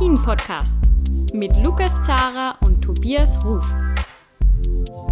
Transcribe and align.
Après-Ski, 0.00 0.06
der 0.06 0.06
Alpin-Podcast 0.06 0.76
mit 1.34 1.62
Lukas 1.62 1.94
Zara 2.06 2.56
und 2.60 2.80
Tobias 2.80 3.38
Ruf. 3.44 3.66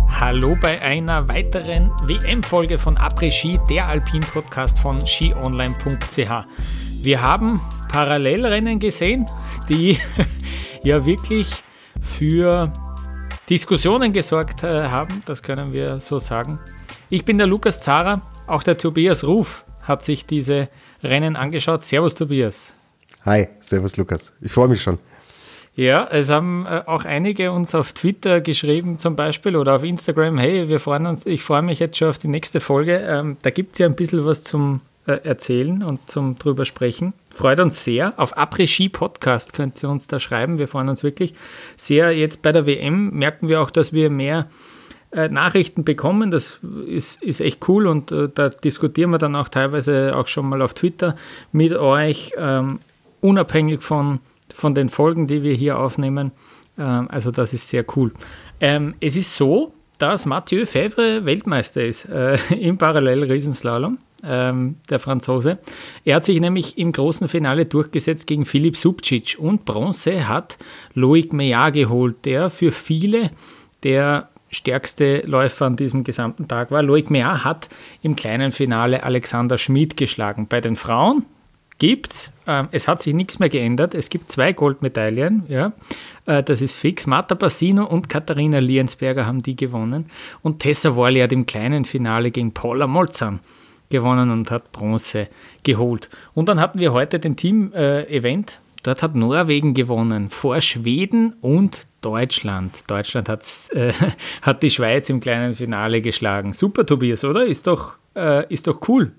Hallo 0.08 0.56
bei 0.62 0.80
einer 0.80 1.28
weiteren 1.28 1.90
WM-Folge 2.04 2.78
von 2.78 2.96
Après-Ski, 2.96 3.60
der 3.68 3.90
Alpin-Podcast 3.90 4.78
von 4.78 5.04
skionline.ch. 5.04 6.30
Wir 7.02 7.22
haben 7.22 7.60
Parallelrennen 7.90 8.78
gesehen, 8.78 9.26
die 9.68 9.98
ja 10.82 11.04
wirklich 11.04 11.62
für 12.00 12.72
Diskussionen 13.50 14.12
gesorgt 14.12 14.62
äh, 14.62 14.88
haben, 14.88 15.22
das 15.26 15.42
können 15.42 15.72
wir 15.72 16.00
so 16.00 16.18
sagen. 16.18 16.58
Ich 17.10 17.26
bin 17.26 17.36
der 17.36 17.46
Lukas 17.46 17.82
Zara, 17.82 18.22
auch 18.46 18.62
der 18.62 18.78
Tobias 18.78 19.24
Ruf 19.24 19.66
hat 19.82 20.02
sich 20.02 20.26
diese 20.26 20.68
Rennen 21.02 21.36
angeschaut. 21.36 21.82
Servus 21.82 22.14
Tobias. 22.14 22.74
Hi, 23.24 23.48
servus 23.60 23.96
Lukas. 23.96 24.32
Ich 24.40 24.52
freue 24.52 24.68
mich 24.68 24.82
schon. 24.82 24.98
Ja, 25.74 26.08
es 26.10 26.30
haben 26.30 26.66
äh, 26.66 26.82
auch 26.86 27.04
einige 27.04 27.52
uns 27.52 27.74
auf 27.74 27.92
Twitter 27.92 28.40
geschrieben 28.40 28.98
zum 28.98 29.14
Beispiel 29.14 29.54
oder 29.54 29.76
auf 29.76 29.84
Instagram, 29.84 30.38
hey, 30.38 30.68
wir 30.68 30.80
freuen 30.80 31.06
uns, 31.06 31.24
ich 31.24 31.42
freue 31.42 31.62
mich 31.62 31.78
jetzt 31.78 31.96
schon 31.96 32.08
auf 32.08 32.18
die 32.18 32.26
nächste 32.26 32.60
Folge. 32.60 32.98
Ähm, 32.98 33.36
da 33.42 33.50
gibt 33.50 33.74
es 33.74 33.78
ja 33.78 33.86
ein 33.86 33.94
bisschen 33.94 34.26
was 34.26 34.42
zum 34.42 34.80
äh, 35.06 35.20
erzählen 35.24 35.82
und 35.82 36.00
zum 36.10 36.38
drüber 36.38 36.64
sprechen. 36.64 37.14
Freut 37.32 37.60
uns 37.60 37.82
sehr. 37.84 38.12
Auf 38.16 38.36
Après-Ski 38.36 38.88
Podcast 38.88 39.52
könnt 39.52 39.82
ihr 39.82 39.88
uns 39.88 40.06
da 40.06 40.18
schreiben. 40.18 40.58
Wir 40.58 40.68
freuen 40.68 40.88
uns 40.88 41.02
wirklich 41.02 41.34
sehr. 41.76 42.10
Jetzt 42.16 42.42
bei 42.42 42.52
der 42.52 42.66
WM 42.66 43.10
merken 43.10 43.48
wir 43.48 43.62
auch, 43.62 43.70
dass 43.70 43.92
wir 43.92 44.10
mehr 44.10 44.48
äh, 45.10 45.28
Nachrichten 45.28 45.84
bekommen. 45.84 46.30
Das 46.30 46.60
ist, 46.86 47.22
ist 47.22 47.40
echt 47.40 47.66
cool 47.68 47.86
und 47.86 48.12
äh, 48.12 48.28
da 48.28 48.50
diskutieren 48.50 49.10
wir 49.10 49.18
dann 49.18 49.34
auch 49.34 49.48
teilweise 49.48 50.14
auch 50.14 50.26
schon 50.26 50.46
mal 50.46 50.60
auf 50.60 50.74
Twitter 50.74 51.16
mit 51.52 51.72
euch, 51.72 52.32
ähm, 52.36 52.78
unabhängig 53.20 53.82
von, 53.82 54.20
von 54.52 54.74
den 54.74 54.88
Folgen, 54.88 55.26
die 55.26 55.42
wir 55.42 55.54
hier 55.54 55.78
aufnehmen. 55.78 56.32
Ähm, 56.78 57.08
also 57.10 57.30
das 57.30 57.52
ist 57.52 57.68
sehr 57.68 57.84
cool. 57.96 58.12
Ähm, 58.60 58.94
es 59.00 59.16
ist 59.16 59.36
so, 59.36 59.72
dass 59.98 60.26
Mathieu 60.26 60.64
Fevre 60.64 61.24
Weltmeister 61.24 61.84
ist 61.84 62.06
äh, 62.06 62.36
im 62.58 62.78
Parallel-Riesenslalom. 62.78 63.98
Ähm, 64.24 64.78
der 64.90 64.98
Franzose. 64.98 65.58
Er 66.04 66.16
hat 66.16 66.24
sich 66.24 66.40
nämlich 66.40 66.76
im 66.76 66.90
großen 66.90 67.28
Finale 67.28 67.66
durchgesetzt 67.66 68.26
gegen 68.26 68.44
Philipp 68.44 68.76
Subcic 68.76 69.36
und 69.38 69.64
Bronze 69.64 70.26
hat 70.26 70.58
Loic 70.94 71.32
Meillard 71.32 71.74
geholt, 71.74 72.24
der 72.24 72.50
für 72.50 72.72
viele 72.72 73.30
der 73.84 74.28
stärkste 74.50 75.20
Läufer 75.20 75.66
an 75.66 75.76
diesem 75.76 76.02
gesamten 76.02 76.48
Tag 76.48 76.72
war. 76.72 76.82
Loic 76.82 77.10
Meillard 77.10 77.44
hat 77.44 77.68
im 78.02 78.16
kleinen 78.16 78.50
Finale 78.50 79.04
Alexander 79.04 79.56
Schmid 79.56 79.96
geschlagen. 79.96 80.48
Bei 80.48 80.60
den 80.60 80.74
Frauen 80.74 81.24
gibt's, 81.78 82.32
äh, 82.46 82.64
es 82.72 82.88
hat 82.88 83.02
sich 83.02 83.14
nichts 83.14 83.38
mehr 83.38 83.48
geändert. 83.48 83.94
Es 83.94 84.10
gibt 84.10 84.30
zwei 84.30 84.52
Goldmedaillen, 84.52 85.44
ja. 85.48 85.72
Äh, 86.26 86.42
das 86.42 86.62
ist 86.62 86.74
fix. 86.74 87.06
Marta 87.06 87.34
Bassino 87.34 87.84
und 87.84 88.08
Katharina 88.08 88.58
Liensberger 88.58 89.26
haben 89.26 89.42
die 89.42 89.56
gewonnen. 89.56 90.06
Und 90.42 90.60
Tessa 90.60 90.94
Worley 90.94 91.20
hat 91.20 91.32
im 91.32 91.46
kleinen 91.46 91.84
Finale 91.84 92.30
gegen 92.30 92.52
Paula 92.52 92.86
Molzan 92.86 93.40
gewonnen 93.90 94.30
und 94.30 94.50
hat 94.50 94.72
Bronze 94.72 95.28
geholt. 95.62 96.08
Und 96.34 96.48
dann 96.48 96.60
hatten 96.60 96.78
wir 96.78 96.92
heute 96.92 97.18
den 97.18 97.36
Team-Event. 97.36 98.60
Dort 98.82 99.02
hat 99.02 99.16
Norwegen 99.16 99.74
gewonnen 99.74 100.30
vor 100.30 100.60
Schweden 100.60 101.34
und 101.40 101.86
Deutschland. 102.00 102.84
Deutschland 102.86 103.28
äh, 103.28 103.92
hat 104.42 104.62
die 104.62 104.70
Schweiz 104.70 105.10
im 105.10 105.20
kleinen 105.20 105.54
Finale 105.54 106.00
geschlagen. 106.00 106.52
Super, 106.52 106.86
Tobias, 106.86 107.24
oder? 107.24 107.44
Ist 107.44 107.66
doch, 107.66 107.94
äh, 108.14 108.52
ist 108.52 108.66
doch 108.66 108.88
cool. 108.88 109.12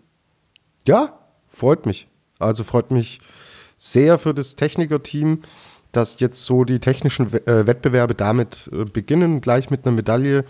Ja, 0.88 1.20
freut 1.48 1.86
mich. 1.86 2.09
Also 2.40 2.64
freut 2.64 2.92
mich 2.92 3.20
sehr 3.78 4.18
für 4.18 4.34
das 4.34 4.56
Technikerteam, 4.56 5.42
dass 5.92 6.20
jetzt 6.20 6.46
so 6.46 6.64
die 6.64 6.80
technischen 6.80 7.28
äh, 7.28 7.68
Wettbewerbe 7.68 8.16
damit 8.16 8.70
äh, 8.72 8.86
beginnen. 8.86 9.42
Gleich 9.42 9.70
mit 9.70 9.86
einer 9.86 9.96
Medaille 9.96 10.46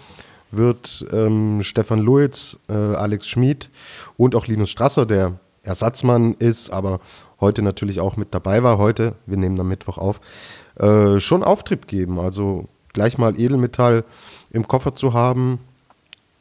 wird 0.51 1.05
ähm, 1.11 1.61
Stefan 1.63 1.99
Luitz, 1.99 2.59
äh, 2.69 2.73
Alex 2.73 3.27
Schmid 3.27 3.69
und 4.17 4.35
auch 4.35 4.47
Linus 4.47 4.69
Strasser, 4.69 5.05
der 5.05 5.39
Ersatzmann 5.63 6.33
ist, 6.39 6.71
aber 6.71 6.99
heute 7.39 7.61
natürlich 7.61 7.99
auch 7.99 8.17
mit 8.17 8.33
dabei 8.33 8.63
war. 8.63 8.77
Heute, 8.77 9.15
wir 9.25 9.37
nehmen 9.37 9.59
am 9.59 9.67
Mittwoch 9.67 9.97
auf, 9.97 10.19
äh, 10.75 11.19
schon 11.19 11.43
Auftrieb 11.43 11.87
geben. 11.87 12.19
Also 12.19 12.67
gleich 12.93 13.17
mal 13.17 13.39
Edelmetall 13.39 14.03
im 14.51 14.67
Koffer 14.67 14.95
zu 14.95 15.13
haben, 15.13 15.59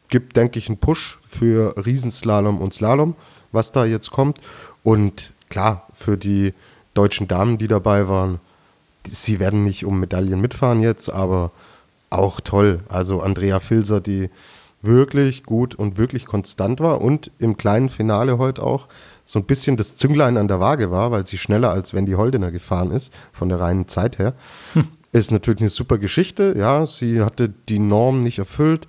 gibt, 0.08 0.36
denke 0.36 0.58
ich, 0.58 0.68
einen 0.68 0.78
Push 0.78 1.18
für 1.26 1.74
Riesenslalom 1.76 2.58
und 2.58 2.74
Slalom, 2.74 3.14
was 3.52 3.72
da 3.72 3.84
jetzt 3.84 4.10
kommt. 4.10 4.38
Und 4.82 5.34
klar, 5.48 5.86
für 5.92 6.16
die 6.16 6.54
deutschen 6.94 7.28
Damen, 7.28 7.58
die 7.58 7.68
dabei 7.68 8.08
waren, 8.08 8.40
sie 9.06 9.40
werden 9.40 9.64
nicht 9.64 9.84
um 9.84 10.00
Medaillen 10.00 10.40
mitfahren 10.40 10.80
jetzt, 10.80 11.08
aber 11.08 11.52
auch 12.10 12.40
toll. 12.40 12.80
Also 12.88 13.20
Andrea 13.20 13.60
Filser, 13.60 14.00
die 14.00 14.30
wirklich 14.80 15.42
gut 15.42 15.74
und 15.74 15.98
wirklich 15.98 16.24
konstant 16.24 16.80
war 16.80 17.00
und 17.00 17.30
im 17.38 17.56
kleinen 17.56 17.88
Finale 17.88 18.38
heute 18.38 18.62
auch 18.62 18.88
so 19.24 19.38
ein 19.38 19.44
bisschen 19.44 19.76
das 19.76 19.96
Zünglein 19.96 20.36
an 20.36 20.48
der 20.48 20.60
Waage 20.60 20.90
war, 20.90 21.10
weil 21.10 21.26
sie 21.26 21.36
schneller 21.36 21.70
als 21.70 21.94
Wendy 21.94 22.12
Holdener 22.12 22.50
gefahren 22.50 22.92
ist, 22.92 23.12
von 23.32 23.48
der 23.48 23.60
reinen 23.60 23.88
Zeit 23.88 24.18
her. 24.18 24.34
Hm. 24.74 24.88
Ist 25.12 25.32
natürlich 25.32 25.60
eine 25.60 25.70
super 25.70 25.98
Geschichte, 25.98 26.54
ja. 26.56 26.86
Sie 26.86 27.22
hatte 27.22 27.48
die 27.48 27.78
Norm 27.78 28.22
nicht 28.22 28.38
erfüllt, 28.38 28.86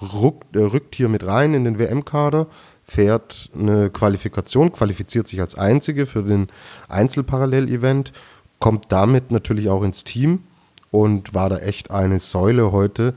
rückt, 0.00 0.54
äh, 0.54 0.60
rückt 0.60 0.94
hier 0.94 1.08
mit 1.08 1.26
rein 1.26 1.54
in 1.54 1.64
den 1.64 1.78
WM-Kader, 1.78 2.46
fährt 2.92 3.50
eine 3.58 3.88
Qualifikation, 3.90 4.72
qualifiziert 4.72 5.26
sich 5.26 5.40
als 5.40 5.54
Einzige 5.54 6.04
für 6.04 6.22
den 6.22 6.48
Einzelparallel-Event, 6.88 8.12
kommt 8.58 8.92
damit 8.92 9.30
natürlich 9.30 9.70
auch 9.70 9.82
ins 9.82 10.04
Team 10.04 10.42
und 10.90 11.32
war 11.32 11.48
da 11.48 11.58
echt 11.58 11.90
eine 11.90 12.20
Säule 12.20 12.70
heute 12.70 13.14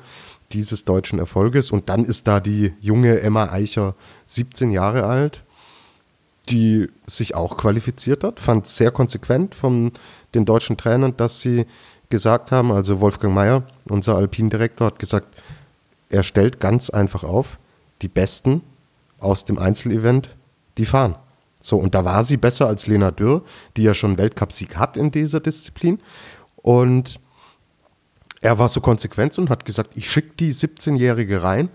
dieses 0.53 0.85
deutschen 0.85 1.19
Erfolges. 1.19 1.71
Und 1.71 1.89
dann 1.89 2.05
ist 2.05 2.27
da 2.27 2.39
die 2.39 2.73
junge 2.79 3.19
Emma 3.19 3.49
Eicher, 3.51 3.95
17 4.27 4.71
Jahre 4.71 5.05
alt, 5.05 5.43
die 6.47 6.87
sich 7.05 7.35
auch 7.35 7.57
qualifiziert 7.57 8.23
hat. 8.23 8.39
Fand 8.39 8.67
sehr 8.67 8.91
konsequent 8.91 9.55
von 9.55 9.91
den 10.33 10.45
deutschen 10.45 10.77
Trainern, 10.77 11.17
dass 11.17 11.41
sie 11.41 11.65
gesagt 12.09 12.51
haben, 12.51 12.71
also 12.71 13.01
Wolfgang 13.01 13.33
Mayer, 13.33 13.63
unser 13.89 14.15
Alpindirektor, 14.15 14.87
hat 14.87 14.99
gesagt, 14.99 15.27
er 16.09 16.23
stellt 16.23 16.61
ganz 16.61 16.89
einfach 16.89 17.25
auf, 17.25 17.57
die 18.01 18.07
Besten 18.07 18.61
aus 19.19 19.45
dem 19.45 19.57
Einzelevent, 19.57 20.35
die 20.77 20.85
fahren. 20.85 21.15
So, 21.61 21.77
und 21.77 21.95
da 21.95 22.05
war 22.05 22.23
sie 22.23 22.37
besser 22.37 22.67
als 22.67 22.85
Lena 22.85 23.11
Dürr, 23.11 23.43
die 23.75 23.83
ja 23.83 23.93
schon 23.93 24.17
Weltcupsieg 24.17 24.77
hat 24.77 24.97
in 24.97 25.11
dieser 25.11 25.39
Disziplin. 25.39 25.99
Und 26.57 27.19
er 28.41 28.59
war 28.59 28.69
so 28.69 28.81
konsequent 28.81 29.37
und 29.39 29.49
hat 29.49 29.65
gesagt, 29.65 29.93
ich 29.95 30.09
schicke 30.09 30.33
die 30.39 30.53
17-Jährige 30.53 31.41
rein. 31.41 31.69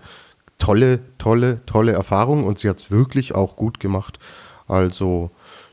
Tolle, 0.57 1.01
tolle, 1.17 1.65
tolle 1.65 1.91
Erfahrung 1.91 2.45
und 2.45 2.59
sie 2.59 2.69
hat 2.69 2.77
es 2.77 2.91
wirklich 2.91 3.35
auch 3.35 3.57
gut 3.57 3.79
gemacht. 3.81 4.19
Also 4.67 5.31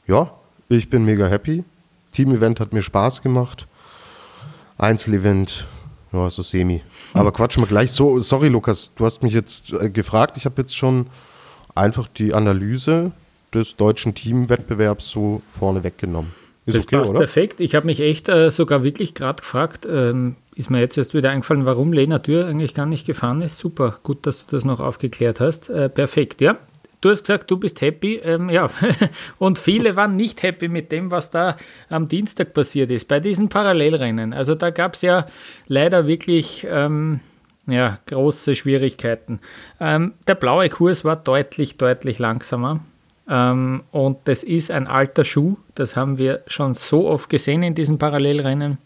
ja, 0.08 0.32
ich 0.68 0.90
bin 0.90 1.04
mega 1.04 1.26
happy. 1.28 1.62
Team-Event 2.10 2.58
hat 2.58 2.72
mir 2.72 2.82
Spaß 2.82 3.22
gemacht. 3.22 3.68
Einzelevent, 4.78 5.68
ja, 6.12 6.28
so 6.30 6.42
semi. 6.42 6.82
Aber 7.14 7.30
quatschen 7.32 7.62
wir 7.62 7.68
gleich 7.68 7.92
so. 7.92 8.18
Sorry, 8.18 8.48
Lukas, 8.48 8.92
du 8.96 9.04
hast 9.04 9.22
mich 9.22 9.34
jetzt 9.34 9.72
äh, 9.72 9.90
gefragt. 9.90 10.36
Ich 10.36 10.46
habe 10.46 10.60
jetzt 10.60 10.76
schon 10.76 11.06
einfach 11.78 12.06
die 12.06 12.34
Analyse 12.34 13.12
des 13.54 13.76
deutschen 13.76 14.14
Teamwettbewerbs 14.14 15.08
so 15.10 15.42
vorne 15.58 15.84
weggenommen. 15.84 16.32
Ist 16.66 16.76
das 16.76 16.84
okay, 16.84 16.98
passt 16.98 17.10
oder? 17.10 17.20
perfekt. 17.20 17.60
Ich 17.60 17.74
habe 17.74 17.86
mich 17.86 18.00
echt 18.00 18.28
äh, 18.28 18.50
sogar 18.50 18.84
wirklich 18.84 19.14
gerade 19.14 19.40
gefragt, 19.40 19.86
ähm, 19.90 20.36
ist 20.54 20.68
mir 20.68 20.80
jetzt 20.80 20.98
erst 20.98 21.14
wieder 21.14 21.30
eingefallen, 21.30 21.64
warum 21.64 21.94
Lena 21.94 22.18
Dürr 22.18 22.46
eigentlich 22.46 22.74
gar 22.74 22.84
nicht 22.84 23.06
gefahren 23.06 23.40
ist. 23.40 23.56
Super, 23.56 23.98
gut, 24.02 24.26
dass 24.26 24.44
du 24.44 24.54
das 24.54 24.64
noch 24.66 24.80
aufgeklärt 24.80 25.40
hast. 25.40 25.70
Äh, 25.70 25.88
perfekt, 25.88 26.42
ja. 26.42 26.58
Du 27.00 27.10
hast 27.10 27.22
gesagt, 27.22 27.50
du 27.50 27.56
bist 27.56 27.80
happy. 27.80 28.16
Ähm, 28.16 28.50
ja, 28.50 28.68
und 29.38 29.58
viele 29.58 29.96
waren 29.96 30.16
nicht 30.16 30.42
happy 30.42 30.68
mit 30.68 30.92
dem, 30.92 31.10
was 31.10 31.30
da 31.30 31.56
am 31.88 32.08
Dienstag 32.08 32.52
passiert 32.52 32.90
ist, 32.90 33.06
bei 33.06 33.20
diesen 33.20 33.48
Parallelrennen. 33.48 34.34
Also 34.34 34.54
da 34.54 34.70
gab 34.70 34.94
es 34.94 35.02
ja 35.02 35.26
leider 35.68 36.06
wirklich 36.06 36.66
ähm, 36.68 37.20
ja, 37.68 37.98
große 38.06 38.54
Schwierigkeiten. 38.54 39.40
Ähm, 39.78 40.14
der 40.26 40.34
blaue 40.34 40.68
Kurs 40.70 41.04
war 41.04 41.16
deutlich, 41.16 41.76
deutlich 41.76 42.18
langsamer. 42.18 42.80
Ähm, 43.28 43.82
und 43.90 44.18
das 44.24 44.42
ist 44.42 44.70
ein 44.70 44.86
alter 44.86 45.24
Schuh. 45.24 45.56
Das 45.74 45.94
haben 45.94 46.18
wir 46.18 46.42
schon 46.46 46.74
so 46.74 47.08
oft 47.08 47.28
gesehen 47.28 47.62
in 47.62 47.74
diesen 47.74 47.98
Parallelrennen. 47.98 48.78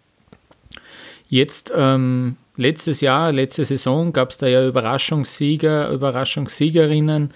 Jetzt 1.29 1.73
ähm, 1.75 2.37
letztes 2.56 3.00
Jahr, 3.00 3.32
letzte 3.32 3.64
Saison 3.64 4.12
gab 4.12 4.31
es 4.31 4.38
da 4.38 4.49
ja 4.49 4.67
Überraschungssieger, 4.67 5.88
Überraschungssiegerinnen. 5.90 7.32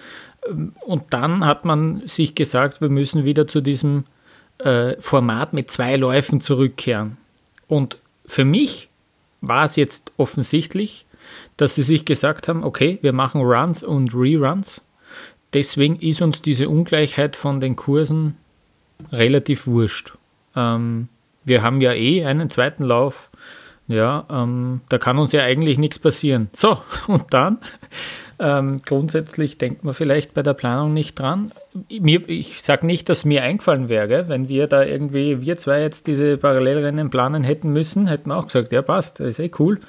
Und 0.84 1.02
dann 1.10 1.46
hat 1.46 1.64
man 1.64 2.02
sich 2.06 2.34
gesagt, 2.34 2.81
wir 2.81 2.88
müssen 2.88 3.25
wieder 3.25 3.46
zu 3.46 3.60
diesem 3.60 4.04
äh, 4.58 5.00
Format 5.00 5.52
mit 5.52 5.70
zwei 5.70 5.96
Läufen 5.96 6.40
zurückkehren. 6.40 7.16
Und 7.69 7.98
für 8.26 8.44
mich 8.44 8.88
war 9.40 9.64
es 9.64 9.76
jetzt 9.76 10.12
offensichtlich, 10.16 11.06
dass 11.56 11.75
sie 11.75 11.82
sich 11.82 12.05
gesagt 12.05 12.49
haben, 12.49 12.64
okay, 12.64 12.99
wir 13.02 13.12
machen 13.12 13.40
Runs 13.40 13.82
und 13.82 14.14
Reruns. 14.14 14.81
Deswegen 15.52 15.96
ist 15.96 16.23
uns 16.23 16.43
diese 16.43 16.69
Ungleichheit 16.69 17.37
von 17.37 17.61
den 17.61 17.76
Kursen 17.76 18.37
relativ 19.12 19.67
wurscht. 19.67 20.14
Ähm, 20.55 21.08
wir 21.44 21.62
haben 21.62 21.81
ja 21.81 21.93
eh 21.93 22.25
einen 22.25 22.50
zweiten 22.50 22.82
Lauf. 22.82 23.31
Ja, 23.88 24.26
ähm, 24.28 24.81
da 24.88 24.99
kann 24.99 25.19
uns 25.19 25.31
ja 25.32 25.44
eigentlich 25.44 25.78
nichts 25.78 25.99
passieren. 25.99 26.49
So, 26.52 26.78
und 27.06 27.32
dann 27.32 27.58
ähm, 28.38 28.82
grundsätzlich 28.84 29.58
denkt 29.58 29.84
man 29.84 29.94
vielleicht 29.94 30.34
bei 30.34 30.43
der 30.43 30.55
Planung 30.55 30.93
nicht 30.93 31.19
dran. 31.19 31.52
Mir, 31.88 32.29
ich 32.29 32.62
sage 32.62 32.84
nicht, 32.84 33.08
dass 33.08 33.25
mir 33.25 33.43
eingefallen 33.43 33.88
wäre, 33.88 34.29
wenn 34.29 34.49
wir 34.49 34.67
da 34.67 34.82
irgendwie, 34.82 35.40
wir 35.40 35.56
zwei 35.56 35.81
jetzt 35.81 36.06
diese 36.06 36.37
Parallelrennen 36.37 37.11
planen 37.11 37.44
hätten 37.44 37.72
müssen, 37.72 38.08
hätten 38.08 38.31
wir 38.31 38.37
auch 38.37 38.46
gesagt, 38.46 38.72
ja 38.72 38.82
passt, 38.82 39.20
ist 39.20 39.38
eh 39.38 39.50
cool. 39.58 39.81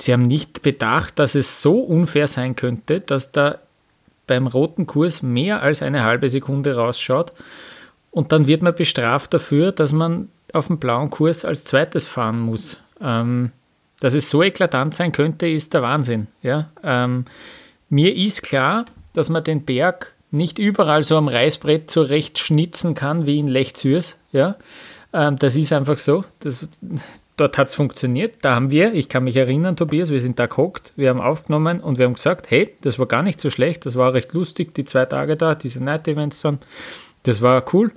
Sie 0.00 0.12
haben 0.12 0.26
nicht 0.26 0.62
bedacht, 0.62 1.18
dass 1.18 1.34
es 1.34 1.60
so 1.60 1.80
unfair 1.80 2.28
sein 2.28 2.56
könnte, 2.56 3.00
dass 3.00 3.32
da 3.32 3.58
beim 4.26 4.46
roten 4.46 4.86
Kurs 4.86 5.22
mehr 5.22 5.62
als 5.62 5.82
eine 5.82 6.04
halbe 6.04 6.28
Sekunde 6.28 6.76
rausschaut 6.76 7.32
und 8.10 8.32
dann 8.32 8.46
wird 8.46 8.62
man 8.62 8.74
bestraft 8.74 9.34
dafür, 9.34 9.72
dass 9.72 9.92
man 9.92 10.28
auf 10.52 10.68
dem 10.68 10.78
blauen 10.78 11.10
Kurs 11.10 11.44
als 11.44 11.64
zweites 11.64 12.06
fahren 12.06 12.40
muss. 12.40 12.80
Ähm, 13.00 13.52
dass 14.00 14.14
es 14.14 14.30
so 14.30 14.42
eklatant 14.42 14.94
sein 14.94 15.12
könnte, 15.12 15.48
ist 15.48 15.74
der 15.74 15.82
Wahnsinn. 15.82 16.28
Ja? 16.42 16.70
Ähm, 16.82 17.24
mir 17.88 18.14
ist 18.14 18.42
klar, 18.42 18.86
dass 19.12 19.28
man 19.28 19.44
den 19.44 19.64
Berg 19.64 20.14
nicht 20.30 20.58
überall 20.58 21.04
so 21.04 21.16
am 21.16 21.28
Reißbrett 21.28 21.90
zurecht 21.90 22.38
schnitzen 22.38 22.94
kann 22.94 23.26
wie 23.26 23.38
in 23.38 23.48
Lechzürs. 23.48 24.16
Ja? 24.30 24.56
Ähm, 25.12 25.36
das 25.38 25.56
ist 25.56 25.72
einfach 25.72 25.98
so. 25.98 26.24
Das, 26.40 26.68
dort 27.40 27.58
hat 27.58 27.68
es 27.68 27.74
funktioniert. 27.74 28.36
Da 28.42 28.54
haben 28.54 28.70
wir, 28.70 28.92
ich 28.94 29.08
kann 29.08 29.24
mich 29.24 29.36
erinnern, 29.36 29.76
Tobias, 29.76 30.10
wir 30.10 30.20
sind 30.20 30.38
da 30.38 30.46
gehockt, 30.46 30.92
wir 30.96 31.08
haben 31.08 31.20
aufgenommen 31.20 31.80
und 31.80 31.98
wir 31.98 32.06
haben 32.06 32.14
gesagt, 32.14 32.50
hey, 32.50 32.74
das 32.82 32.98
war 32.98 33.06
gar 33.06 33.22
nicht 33.22 33.40
so 33.40 33.50
schlecht, 33.50 33.86
das 33.86 33.94
war 33.94 34.14
recht 34.14 34.32
lustig, 34.32 34.74
die 34.74 34.84
zwei 34.84 35.04
Tage 35.06 35.36
da, 35.36 35.54
diese 35.54 35.82
Night-Events 35.82 36.42
dann. 36.42 36.58
Das 37.22 37.40
war 37.40 37.64
cool. 37.72 37.92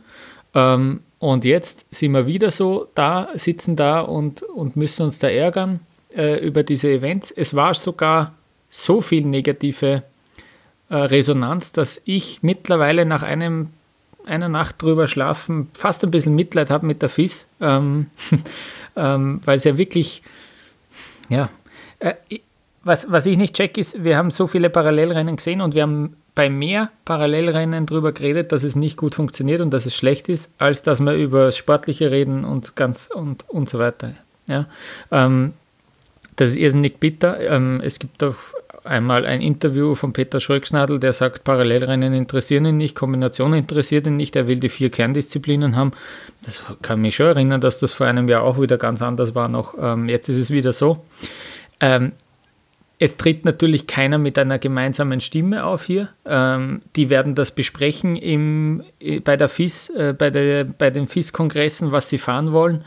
Ähm, 0.54 1.02
und 1.20 1.46
jetzt 1.46 1.94
sind 1.94 2.14
wir 2.14 2.26
wieder 2.26 2.52
so 2.52 2.88
da, 2.96 3.30
sitzen 3.36 3.76
da 3.76 4.02
und, 4.02 4.44
und 4.44 4.76
müssen 4.76 5.04
uns 5.04 5.20
da 5.20 5.28
ärgern 5.30 5.82
äh, 6.16 6.40
über 6.46 6.64
diese 6.64 6.90
Events. 6.90 7.32
Es 7.32 7.56
war 7.56 7.74
sogar 7.74 8.34
so 8.70 9.02
viel 9.02 9.26
negative 9.26 10.04
äh, 10.90 10.96
Resonanz, 10.96 11.72
dass 11.72 12.02
ich 12.06 12.42
mittlerweile 12.42 13.06
nach 13.06 13.24
einem 13.24 13.70
einer 14.26 14.50
Nacht 14.50 14.82
drüber 14.82 15.08
schlafen 15.08 15.70
fast 15.74 16.04
ein 16.04 16.12
bisschen 16.12 16.36
Mitleid 16.36 16.70
habe 16.70 16.86
mit 16.86 17.02
der 17.02 17.10
FIS. 17.10 17.48
Ähm, 17.60 18.08
ähm, 18.96 19.42
weil 19.46 19.56
es 19.56 19.64
ja 19.64 19.78
wirklich, 19.78 20.24
ja, 21.30 21.50
äh, 22.00 22.14
was, 22.84 23.12
was 23.12 23.26
ich 23.26 23.38
nicht 23.38 23.56
check 23.56 23.78
ist, 23.78 24.04
wir 24.04 24.18
haben 24.18 24.32
so 24.32 24.48
viele 24.48 24.70
Parallelrennen 24.70 25.36
gesehen 25.36 25.62
und 25.62 25.76
wir 25.76 25.84
haben 25.84 26.16
bei 26.34 26.50
mehr 26.50 26.90
Parallelrennen 27.06 27.86
darüber 27.86 28.12
geredet, 28.12 28.52
dass 28.52 28.64
es 28.64 28.76
nicht 28.76 28.98
gut 28.98 29.16
funktioniert 29.16 29.62
und 29.62 29.72
dass 29.72 29.86
es 29.86 29.96
schlecht 29.96 30.30
ist, 30.30 30.50
als 30.58 30.82
dass 30.82 31.02
wir 31.02 31.14
über 31.14 31.46
das 31.46 31.58
Sportliche 31.58 32.10
reden 32.10 32.46
und 32.46 32.76
ganz 32.76 33.10
und, 33.14 33.48
und 33.50 33.70
so 33.70 33.80
weiter. 33.80 34.14
Ja, 34.48 34.66
ähm, 35.12 35.54
das 36.38 36.50
ist 36.50 36.56
irrsinnig 36.56 37.00
bitter. 37.00 37.40
Ähm, 37.40 37.82
es 37.84 38.00
gibt 38.00 38.24
auch 38.24 38.36
einmal 38.84 39.26
ein 39.26 39.42
Interview 39.42 39.96
von 39.96 40.14
Peter 40.14 40.40
Schröcksnadel, 40.40 41.00
der 41.00 41.14
sagt, 41.14 41.44
Parallelrennen 41.44 42.14
interessieren 42.14 42.66
ihn 42.66 42.78
nicht, 42.78 42.96
Kombination 42.96 43.54
interessiert 43.54 44.08
ihn 44.08 44.18
nicht, 44.18 44.36
er 44.36 44.48
will 44.48 44.60
die 44.60 44.70
vier 44.70 44.90
Kerndisziplinen 44.90 45.76
haben. 45.76 45.92
Das 46.44 46.64
kann 46.82 47.02
mich 47.02 47.16
schon 47.16 47.28
erinnern, 47.28 47.62
dass 47.62 47.80
das 47.80 47.94
vor 47.94 48.08
einem 48.08 48.28
Jahr 48.28 48.44
auch 48.44 48.60
wieder 48.60 48.78
ganz 48.78 49.02
anders 49.02 49.36
war 49.36 49.48
noch. 49.48 49.76
Ähm, 49.80 50.10
jetzt 50.10 50.30
ist 50.30 50.38
es 50.38 50.52
wieder 50.52 50.74
so. 50.74 51.04
Ähm, 51.80 52.14
es 53.04 53.18
tritt 53.18 53.46
natürlich 53.46 53.88
keiner 53.88 54.20
mit 54.20 54.38
einer 54.38 54.60
gemeinsamen 54.60 55.22
Stimme 55.22 55.66
auf 55.66 55.86
hier. 55.86 56.10
Ähm, 56.24 56.84
die 56.96 57.10
werden 57.10 57.34
das 57.34 57.50
besprechen 57.50 58.16
im, 58.16 58.84
bei 59.24 59.38
der 59.38 59.50
FIS, 59.50 59.90
äh, 59.90 60.14
bei, 60.16 60.30
der, 60.30 60.66
bei 60.66 60.92
den 60.92 61.08
FIS-Kongressen, 61.08 61.92
was 61.92 62.10
sie 62.10 62.20
fahren 62.20 62.52
wollen. 62.52 62.84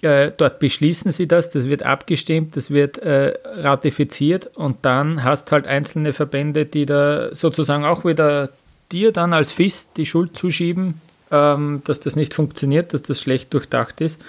Äh, 0.00 0.30
dort 0.36 0.60
beschließen 0.60 1.10
sie 1.10 1.26
das, 1.26 1.50
das 1.50 1.68
wird 1.68 1.82
abgestimmt, 1.82 2.56
das 2.56 2.70
wird 2.70 2.98
äh, 2.98 3.34
ratifiziert 3.44 4.48
und 4.54 4.78
dann 4.82 5.24
hast 5.24 5.50
halt 5.50 5.66
einzelne 5.66 6.12
Verbände, 6.12 6.66
die 6.66 6.86
da 6.86 7.34
sozusagen 7.34 7.84
auch 7.84 8.04
wieder 8.04 8.50
dir 8.92 9.12
dann 9.12 9.32
als 9.32 9.50
FIS 9.50 9.92
die 9.92 10.06
Schuld 10.06 10.36
zuschieben, 10.36 11.00
ähm, 11.32 11.82
dass 11.84 11.98
das 11.98 12.14
nicht 12.14 12.32
funktioniert, 12.32 12.94
dass 12.94 13.02
das 13.02 13.20
schlecht 13.20 13.52
durchdacht 13.52 14.00
ist. 14.00 14.22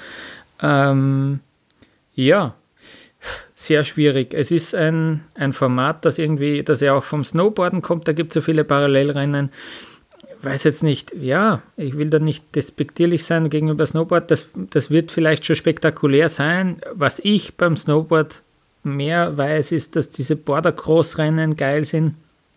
Ähm, 0.59 1.39
ja, 2.15 2.55
sehr 3.53 3.83
schwierig. 3.83 4.33
Es 4.33 4.49
ist 4.49 4.73
ein, 4.73 5.23
ein 5.35 5.53
Format, 5.53 6.03
das 6.03 6.17
irgendwie, 6.17 6.63
das 6.63 6.81
ja 6.81 6.93
auch 6.93 7.03
vom 7.03 7.23
Snowboarden 7.23 7.81
kommt, 7.83 8.07
da 8.07 8.13
gibt 8.13 8.31
es 8.31 8.33
so 8.35 8.41
viele 8.41 8.63
Parallelrennen 8.63 9.51
weiß 10.41 10.63
jetzt 10.63 10.83
nicht, 10.83 11.13
ja, 11.19 11.61
ich 11.75 11.97
will 11.97 12.09
da 12.09 12.19
nicht 12.19 12.55
despektierlich 12.55 13.25
sein 13.25 13.49
gegenüber 13.49 13.85
Snowboard, 13.85 14.31
das, 14.31 14.49
das 14.71 14.89
wird 14.89 15.11
vielleicht 15.11 15.45
schon 15.45 15.55
spektakulär 15.55 16.29
sein. 16.29 16.81
Was 16.93 17.19
ich 17.19 17.55
beim 17.55 17.75
Snowboard 17.75 18.41
mehr 18.83 19.37
weiß, 19.37 19.71
ist, 19.71 19.95
dass 19.95 20.09
diese 20.09 20.35
Border-Cross-Rennen 20.35 21.55
geil 21.55 21.85
sind. 21.85 22.15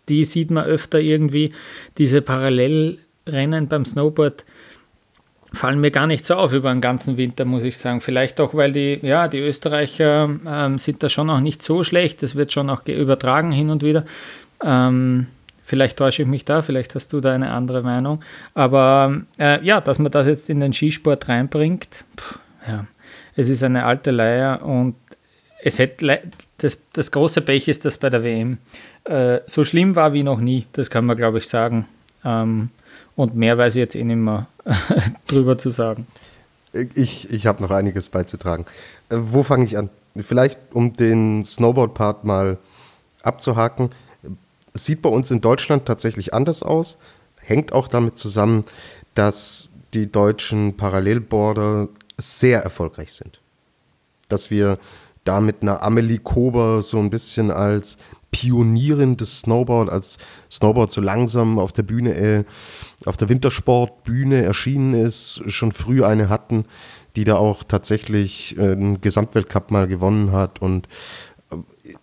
Die 0.08 0.25
sieht 0.25 0.50
man 0.50 0.64
öfter 0.64 1.00
irgendwie. 1.00 1.52
Diese 1.99 2.23
Parallelrennen 2.23 3.69
beim 3.69 3.85
Snowboard 3.85 4.44
fallen 5.52 5.81
mir 5.81 5.90
gar 5.90 6.06
nicht 6.06 6.25
so 6.25 6.35
auf 6.35 6.55
über 6.55 6.73
den 6.73 6.81
ganzen 6.81 7.17
Winter, 7.17 7.44
muss 7.44 7.64
ich 7.64 7.76
sagen. 7.76 8.00
Vielleicht 8.00 8.40
auch, 8.40 8.55
weil 8.55 8.73
die, 8.73 8.99
ja, 9.02 9.28
die 9.28 9.38
Österreicher 9.38 10.31
ähm, 10.46 10.78
sind 10.78 11.02
da 11.02 11.08
schon 11.08 11.31
auch 11.31 11.40
nicht 11.40 11.62
so 11.62 11.85
schlecht. 11.85 12.23
Das 12.23 12.35
wird 12.35 12.52
schon 12.52 12.70
auch 12.70 12.87
übertragen 12.87 13.52
hin 13.52 13.70
und 13.70 13.82
wieder. 13.82 14.05
Ähm, 14.64 15.26
Vielleicht 15.72 15.96
täusche 15.96 16.20
ich 16.20 16.28
mich 16.28 16.44
da, 16.44 16.60
vielleicht 16.60 16.94
hast 16.94 17.14
du 17.14 17.22
da 17.22 17.32
eine 17.32 17.50
andere 17.50 17.82
Meinung. 17.82 18.22
Aber 18.52 19.22
äh, 19.38 19.64
ja, 19.64 19.80
dass 19.80 19.98
man 19.98 20.12
das 20.12 20.26
jetzt 20.26 20.50
in 20.50 20.60
den 20.60 20.74
Skisport 20.74 21.30
reinbringt, 21.30 22.04
pff, 22.14 22.38
ja, 22.69 22.86
es 23.36 23.48
ist 23.48 23.64
eine 23.64 23.86
alte 23.86 24.10
Leier 24.10 24.62
und 24.66 24.96
es 25.64 25.78
hätte 25.78 26.20
das, 26.58 26.82
das 26.92 27.10
große 27.10 27.40
Pech 27.40 27.69
ist 27.69 27.86
das 27.86 27.96
bei 27.96 28.10
der 28.10 28.22
WM 28.22 28.58
äh, 29.04 29.40
so 29.46 29.64
schlimm 29.64 29.96
war 29.96 30.12
wie 30.12 30.22
noch 30.22 30.40
nie, 30.40 30.66
das 30.72 30.90
kann 30.90 31.06
man 31.06 31.16
glaube 31.16 31.38
ich 31.38 31.48
sagen. 31.48 31.88
Ähm, 32.22 32.68
und 33.16 33.34
mehr 33.34 33.56
weiß 33.56 33.75
ich 33.76 33.80
jetzt 33.80 33.94
eh 33.94 34.04
nicht 34.04 34.16
mehr 34.16 34.48
drüber 35.26 35.56
zu 35.56 35.70
sagen. 35.70 36.06
Ich, 36.94 37.30
ich 37.30 37.47
habe 37.47 37.62
noch 37.62 37.70
einiges 37.70 38.11
beizutragen. 38.11 38.66
Äh, 39.08 39.16
wo 39.18 39.42
fange 39.42 39.64
ich 39.64 39.78
an? 39.78 39.88
Vielleicht, 40.20 40.58
um 40.75 40.92
den 40.92 41.47
Snowboard-Part 41.47 42.25
mal 42.25 42.58
abzuhaken 43.23 43.88
sieht 44.75 45.02
bei 45.02 45.09
uns 45.09 45.31
in 45.31 45.41
Deutschland 45.41 45.87
tatsächlich 45.87 46.35
anders 46.35 46.62
aus. 46.62 46.99
Hängt 47.41 47.73
auch 47.73 47.88
damit 47.88 48.19
zusammen, 48.19 48.64
dass 49.14 49.71
die 49.95 50.11
deutschen 50.11 50.76
Parallelborder 50.76 51.88
sehr 52.17 52.62
erfolgreich 52.62 53.12
sind. 53.12 53.41
Dass 54.29 54.50
wir 54.50 54.79
da 55.25 55.41
mit 55.41 55.62
einer 55.62 55.83
Amelie 55.83 56.19
Kober 56.19 56.83
so 56.83 56.99
ein 56.99 57.11
bisschen 57.11 57.50
als 57.50 57.99
Pionierin 58.31 59.19
des 59.19 59.41
Snowboard, 59.41 59.91
als 59.91 60.19
Snowboard 60.50 60.91
so 60.91 61.00
langsam 61.00 61.59
auf 61.59 61.73
der 61.73 61.83
Bühne, 61.83 62.14
äh, 62.14 62.45
auf 63.05 63.19
der 63.19 63.29
Wintersportbühne 63.29 64.43
erschienen 64.43 64.95
ist, 64.95 65.43
schon 65.47 65.71
früh 65.71 66.02
eine 66.02 66.31
hatten, 66.31 66.64
die 67.14 67.25
da 67.25 67.37
auch 67.37 67.62
tatsächlich 67.62 68.57
äh, 68.57 68.73
einen 68.73 69.00
Gesamtweltcup 69.02 69.71
mal 69.71 69.87
gewonnen 69.87 70.33
hat 70.33 70.62
und 70.62 70.88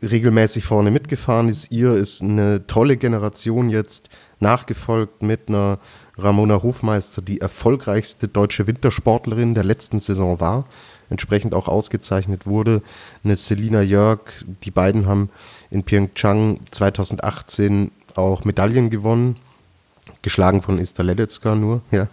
regelmäßig 0.02 0.66
vorne 0.66 0.92
mitgefahren 0.92 1.50
ist. 1.50 1.72
Ihr 1.72 1.96
ist 1.96 2.22
eine 2.22 2.68
tolle 2.68 2.98
Generation 2.98 3.70
jetzt 3.70 4.10
nachgefolgt 4.40 5.22
mit 5.22 5.48
einer 5.48 5.80
Ramona 6.18 6.62
Hofmeister, 6.62 7.22
die 7.22 7.42
erfolgreichste 7.42 8.28
deutsche 8.28 8.68
Wintersportlerin 8.68 9.54
der 9.54 9.64
letzten 9.64 10.00
Saison 10.00 10.40
war, 10.40 10.66
entsprechend 11.10 11.54
auch 11.54 11.68
ausgezeichnet 11.68 12.46
wurde. 12.46 12.82
Eine 13.24 13.36
Selina 13.36 13.82
Jörg, 13.82 14.22
die 14.64 14.72
beiden 14.72 15.08
haben 15.08 15.30
in 15.72 15.84
Pyeongchang 15.84 16.60
2018 16.72 17.92
auch 18.16 18.44
Medaillen 18.44 18.90
gewonnen, 18.90 19.38
geschlagen 20.22 20.62
von 20.62 20.78
Ista 20.78 21.04
Ledecka 21.04 21.56
nur, 21.56 21.82
ja, 21.92 22.08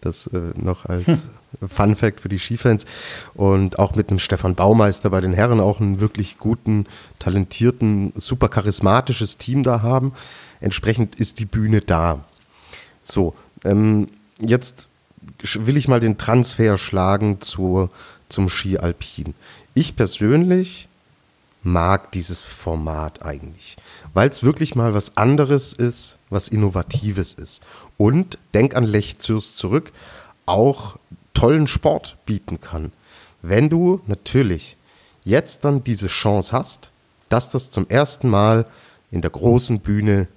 das 0.00 0.26
äh, 0.28 0.52
noch 0.56 0.86
als 0.86 1.30
Fun 1.60 1.96
Fact 1.96 2.20
für 2.20 2.28
die 2.28 2.38
Skifans. 2.38 2.84
Und 3.34 3.78
auch 3.78 3.94
mit 3.94 4.08
einem 4.08 4.18
Stefan 4.18 4.54
Baumeister 4.54 5.10
bei 5.10 5.20
den 5.20 5.34
Herren 5.34 5.60
auch 5.60 5.80
einen 5.80 6.00
wirklich 6.00 6.38
guten, 6.38 6.86
talentierten, 7.18 8.12
super 8.16 8.48
charismatisches 8.48 9.38
Team 9.38 9.62
da 9.62 9.82
haben. 9.82 10.12
Entsprechend 10.60 11.16
ist 11.16 11.38
die 11.38 11.46
Bühne 11.46 11.80
da. 11.80 12.24
So, 13.02 13.34
ähm, 13.64 14.08
jetzt 14.40 14.88
will 15.54 15.76
ich 15.76 15.88
mal 15.88 16.00
den 16.00 16.18
Transfer 16.18 16.78
schlagen 16.78 17.40
zur, 17.40 17.90
zum 18.28 18.48
Ski 18.48 18.78
Alpin. 18.78 19.34
Ich 19.74 19.96
persönlich 19.96 20.88
mag 21.62 22.12
dieses 22.12 22.42
Format 22.42 23.22
eigentlich, 23.22 23.76
weil 24.14 24.28
es 24.28 24.42
wirklich 24.42 24.74
mal 24.74 24.94
was 24.94 25.16
anderes 25.16 25.72
ist, 25.72 26.16
was 26.28 26.48
Innovatives 26.48 27.34
ist. 27.34 27.62
Und 27.96 28.38
denk 28.54 28.74
an 28.74 28.84
Lech 28.84 29.18
Zürs 29.18 29.54
zurück, 29.54 29.92
auch 30.44 30.96
tollen 31.42 31.66
Sport 31.66 32.18
bieten 32.24 32.60
kann. 32.60 32.92
Wenn 33.42 33.68
du 33.68 34.00
natürlich 34.06 34.76
jetzt 35.24 35.64
dann 35.64 35.82
diese 35.82 36.06
Chance 36.06 36.52
hast, 36.52 36.92
dass 37.30 37.50
das 37.50 37.72
zum 37.72 37.88
ersten 37.88 38.28
Mal 38.28 38.64
in 39.10 39.22
der 39.22 39.30
großen 39.30 39.80
Bühne 39.80 40.28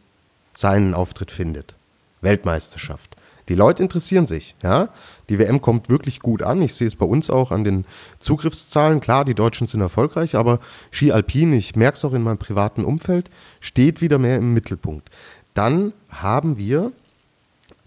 seinen 0.53 0.95
Auftritt 0.95 1.29
findet. 1.29 1.75
Weltmeisterschaft. 2.21 3.17
Die 3.50 3.53
Leute 3.53 3.83
interessieren 3.83 4.25
sich, 4.25 4.55
ja. 4.63 4.89
Die 5.29 5.38
WM 5.38 5.62
kommt 5.62 5.89
wirklich 5.89 6.21
gut 6.21 6.41
an. 6.41 6.63
Ich 6.63 6.74
sehe 6.74 6.88
es 6.88 6.95
bei 6.95 7.05
uns 7.05 7.29
auch 7.29 7.51
an 7.51 7.63
den 7.63 7.85
Zugriffszahlen. 8.17 9.00
Klar, 9.00 9.25
die 9.25 9.35
Deutschen 9.35 9.67
sind 9.67 9.81
erfolgreich, 9.81 10.33
aber 10.33 10.59
Ski 10.89 11.12
Alpin, 11.12 11.53
ich 11.53 11.75
merke 11.75 11.97
es 11.97 12.05
auch 12.05 12.13
in 12.13 12.24
meinem 12.24 12.39
privaten 12.39 12.83
Umfeld, 12.83 13.29
steht 13.59 14.01
wieder 14.01 14.17
mehr 14.17 14.38
im 14.38 14.55
Mittelpunkt. 14.55 15.12
Dann 15.53 15.93
haben 16.09 16.57
wir 16.57 16.91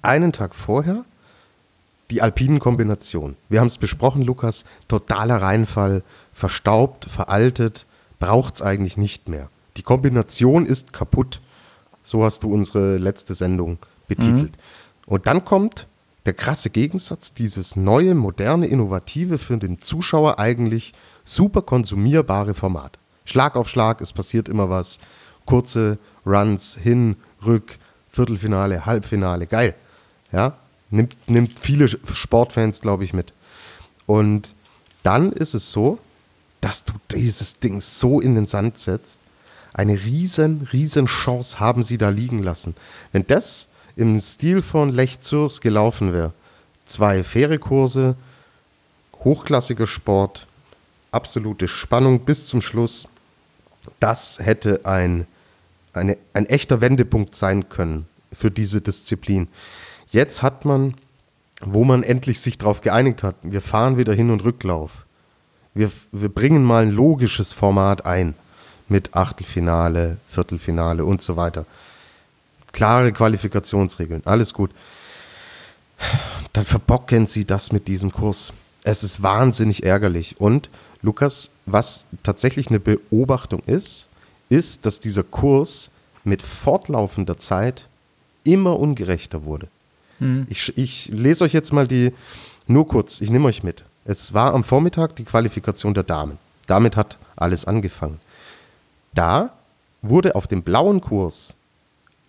einen 0.02 0.32
Tag 0.32 0.54
vorher 0.54 1.04
die 2.10 2.22
alpinen 2.22 2.58
Kombination. 2.58 3.36
Wir 3.48 3.60
haben 3.60 3.66
es 3.66 3.78
besprochen, 3.78 4.22
Lukas, 4.22 4.64
totaler 4.88 5.42
Reinfall, 5.42 6.02
verstaubt, 6.32 7.06
veraltet, 7.10 7.86
braucht 8.18 8.56
es 8.56 8.62
eigentlich 8.62 8.96
nicht 8.96 9.28
mehr. 9.28 9.50
Die 9.76 9.82
Kombination 9.82 10.66
ist 10.66 10.92
kaputt. 10.92 11.40
So 12.02 12.24
hast 12.24 12.42
du 12.42 12.52
unsere 12.52 12.96
letzte 12.96 13.34
Sendung 13.34 13.78
betitelt. 14.06 14.52
Mhm. 14.52 15.04
Und 15.06 15.26
dann 15.26 15.44
kommt 15.44 15.86
der 16.26 16.32
krasse 16.34 16.70
Gegensatz, 16.70 17.32
dieses 17.32 17.76
neue, 17.76 18.14
moderne, 18.14 18.66
innovative, 18.66 19.38
für 19.38 19.56
den 19.56 19.78
Zuschauer 19.78 20.38
eigentlich 20.38 20.94
super 21.24 21.62
konsumierbare 21.62 22.54
Format. 22.54 22.98
Schlag 23.24 23.56
auf 23.56 23.68
Schlag, 23.68 24.00
es 24.00 24.12
passiert 24.12 24.48
immer 24.48 24.70
was. 24.70 24.98
Kurze 25.44 25.98
Runs, 26.26 26.76
hin, 26.76 27.16
rück, 27.44 27.78
Viertelfinale, 28.08 28.86
Halbfinale, 28.86 29.46
geil. 29.46 29.74
Ja, 30.32 30.58
nimmt, 30.90 31.14
nimmt 31.28 31.58
viele 31.58 31.88
Sportfans, 31.88 32.80
glaube 32.80 33.04
ich, 33.04 33.12
mit. 33.12 33.32
Und 34.06 34.54
dann 35.02 35.32
ist 35.32 35.54
es 35.54 35.70
so, 35.70 35.98
dass 36.60 36.84
du 36.84 36.92
dieses 37.12 37.60
Ding 37.60 37.80
so 37.80 38.20
in 38.20 38.34
den 38.34 38.46
Sand 38.46 38.78
setzt. 38.78 39.18
Eine 39.72 39.94
riesen, 39.94 40.68
riesen 40.72 41.06
Chance 41.06 41.60
haben 41.60 41.82
sie 41.82 41.98
da 41.98 42.08
liegen 42.08 42.42
lassen. 42.42 42.74
Wenn 43.12 43.26
das 43.26 43.68
im 43.96 44.20
Stil 44.20 44.62
von 44.62 44.90
Lech 44.90 45.20
Zürs 45.20 45.60
gelaufen 45.60 46.12
wäre, 46.12 46.32
zwei 46.84 47.22
faire 47.22 47.58
Kurse, 47.58 48.16
hochklassiger 49.24 49.86
Sport, 49.86 50.46
absolute 51.12 51.68
Spannung 51.68 52.20
bis 52.20 52.46
zum 52.46 52.60
Schluss, 52.60 53.08
das 54.00 54.38
hätte 54.40 54.84
ein, 54.84 55.26
eine, 55.92 56.16
ein 56.32 56.46
echter 56.46 56.80
Wendepunkt 56.80 57.34
sein 57.34 57.68
können 57.68 58.06
für 58.32 58.50
diese 58.50 58.80
Disziplin. 58.80 59.48
Jetzt 60.10 60.42
hat 60.42 60.64
man, 60.64 60.94
wo 61.60 61.84
man 61.84 62.02
endlich 62.02 62.40
sich 62.40 62.58
darauf 62.58 62.80
geeinigt 62.80 63.22
hat, 63.22 63.36
wir 63.42 63.60
fahren 63.60 63.96
wieder 63.96 64.14
Hin- 64.14 64.30
und 64.30 64.44
Rücklauf. 64.44 65.04
Wir, 65.74 65.90
wir 66.12 66.28
bringen 66.28 66.64
mal 66.64 66.82
ein 66.82 66.90
logisches 66.90 67.52
Format 67.52 68.06
ein 68.06 68.34
mit 68.88 69.14
Achtelfinale, 69.14 70.16
Viertelfinale 70.28 71.04
und 71.04 71.20
so 71.20 71.36
weiter. 71.36 71.66
Klare 72.72 73.12
Qualifikationsregeln, 73.12 74.22
alles 74.24 74.54
gut. 74.54 74.70
Dann 76.52 76.64
verbocken 76.64 77.26
sie 77.26 77.44
das 77.44 77.72
mit 77.72 77.88
diesem 77.88 78.12
Kurs. 78.12 78.52
Es 78.82 79.04
ist 79.04 79.22
wahnsinnig 79.22 79.84
ärgerlich. 79.84 80.40
Und 80.40 80.70
Lukas, 81.02 81.50
was 81.66 82.06
tatsächlich 82.22 82.68
eine 82.68 82.80
Beobachtung 82.80 83.62
ist, 83.66 84.08
ist, 84.48 84.86
dass 84.86 85.00
dieser 85.00 85.22
Kurs 85.22 85.90
mit 86.24 86.42
fortlaufender 86.42 87.36
Zeit 87.36 87.88
immer 88.44 88.78
ungerechter 88.78 89.44
wurde. 89.44 89.68
Mhm. 90.18 90.46
Ich, 90.48 90.76
ich 90.76 91.08
lese 91.08 91.44
euch 91.44 91.52
jetzt 91.52 91.72
mal 91.72 91.86
die, 91.86 92.12
nur 92.66 92.86
kurz, 92.86 93.20
ich 93.20 93.30
nehme 93.30 93.46
euch 93.46 93.62
mit. 93.62 93.84
Es 94.04 94.34
war 94.34 94.54
am 94.54 94.64
Vormittag 94.64 95.16
die 95.16 95.24
Qualifikation 95.24 95.94
der 95.94 96.02
Damen. 96.02 96.38
Damit 96.66 96.96
hat 96.96 97.18
alles 97.36 97.66
angefangen. 97.66 98.20
Da 99.14 99.50
wurde 100.02 100.34
auf 100.34 100.46
dem 100.46 100.62
blauen 100.62 101.00
Kurs 101.00 101.54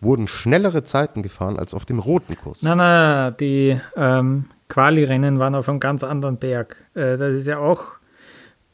wurden 0.02 0.28
schnellere 0.28 0.84
Zeiten 0.84 1.24
gefahren 1.24 1.60
als 1.60 1.74
auf 1.74 1.86
dem 1.86 2.00
roten 2.00 2.38
Kurs. 2.38 2.64
Nein, 2.64 2.78
nein, 2.78 3.36
die 3.40 3.80
ähm, 3.98 4.46
Quali-Rennen 4.70 5.40
waren 5.40 5.56
auf 5.56 5.68
einem 5.68 5.80
ganz 5.80 6.04
anderen 6.04 6.38
Berg. 6.38 6.86
Äh, 6.96 7.18
das 7.18 7.36
ist 7.36 7.48
ja 7.48 7.58
auch 7.58 7.99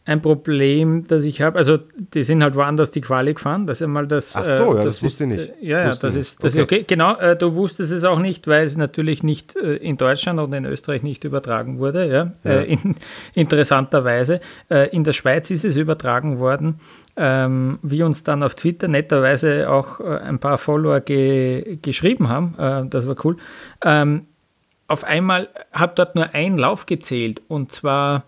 ein 0.07 0.21
Problem, 0.21 1.07
das 1.07 1.25
ich 1.25 1.41
habe. 1.41 1.57
Also, 1.57 1.79
die 2.13 2.21
sind 2.21 2.43
halt 2.43 2.53
woanders 2.53 2.91
die 2.91 3.01
Quali 3.01 3.33
gefahren. 3.33 3.65
Das 3.65 3.77
ist 3.77 3.83
einmal 3.85 4.05
das. 4.05 4.35
Ach 4.35 4.47
so, 4.47 4.65
ja, 4.65 4.73
das, 4.75 4.85
das 4.85 5.03
wusste 5.03 5.23
ich 5.23 5.29
nicht. 5.31 5.53
Ja, 5.61 5.81
ja, 5.81 5.87
wusste 5.87 6.07
das 6.07 6.15
ist, 6.15 6.43
das 6.43 6.53
okay. 6.53 6.59
ist 6.59 6.63
okay. 6.63 6.85
Genau, 6.87 7.15
äh, 7.17 7.35
du 7.35 7.55
wusstest 7.55 7.91
es 7.91 8.03
auch 8.03 8.19
nicht, 8.19 8.47
weil 8.47 8.65
es 8.65 8.77
natürlich 8.77 9.23
nicht 9.23 9.55
äh, 9.55 9.77
in 9.77 9.97
Deutschland 9.97 10.39
und 10.39 10.53
in 10.53 10.65
Österreich 10.65 11.01
nicht 11.01 11.23
übertragen 11.23 11.79
wurde. 11.79 12.05
Ja, 12.07 12.33
ja. 12.43 12.51
Äh, 12.51 12.73
in, 12.73 12.95
interessanterweise. 13.33 14.41
Äh, 14.69 14.89
in 14.95 15.03
der 15.03 15.13
Schweiz 15.13 15.49
ist 15.49 15.65
es 15.65 15.75
übertragen 15.75 16.37
worden. 16.37 16.79
Ähm, 17.17 17.79
wie 17.81 18.03
uns 18.03 18.23
dann 18.23 18.43
auf 18.43 18.53
Twitter 18.53 18.87
netterweise 18.87 19.69
auch 19.71 19.99
äh, 20.01 20.17
ein 20.19 20.37
paar 20.37 20.59
Follower 20.59 20.99
ge 20.99 21.79
geschrieben 21.81 22.29
haben. 22.29 22.53
Äh, 22.59 22.89
das 22.89 23.07
war 23.07 23.15
cool. 23.23 23.37
Ähm, 23.83 24.27
auf 24.87 25.03
einmal 25.03 25.49
hat 25.71 25.97
dort 25.97 26.15
nur 26.15 26.35
ein 26.35 26.57
Lauf 26.57 26.85
gezählt 26.85 27.41
und 27.47 27.71
zwar 27.71 28.25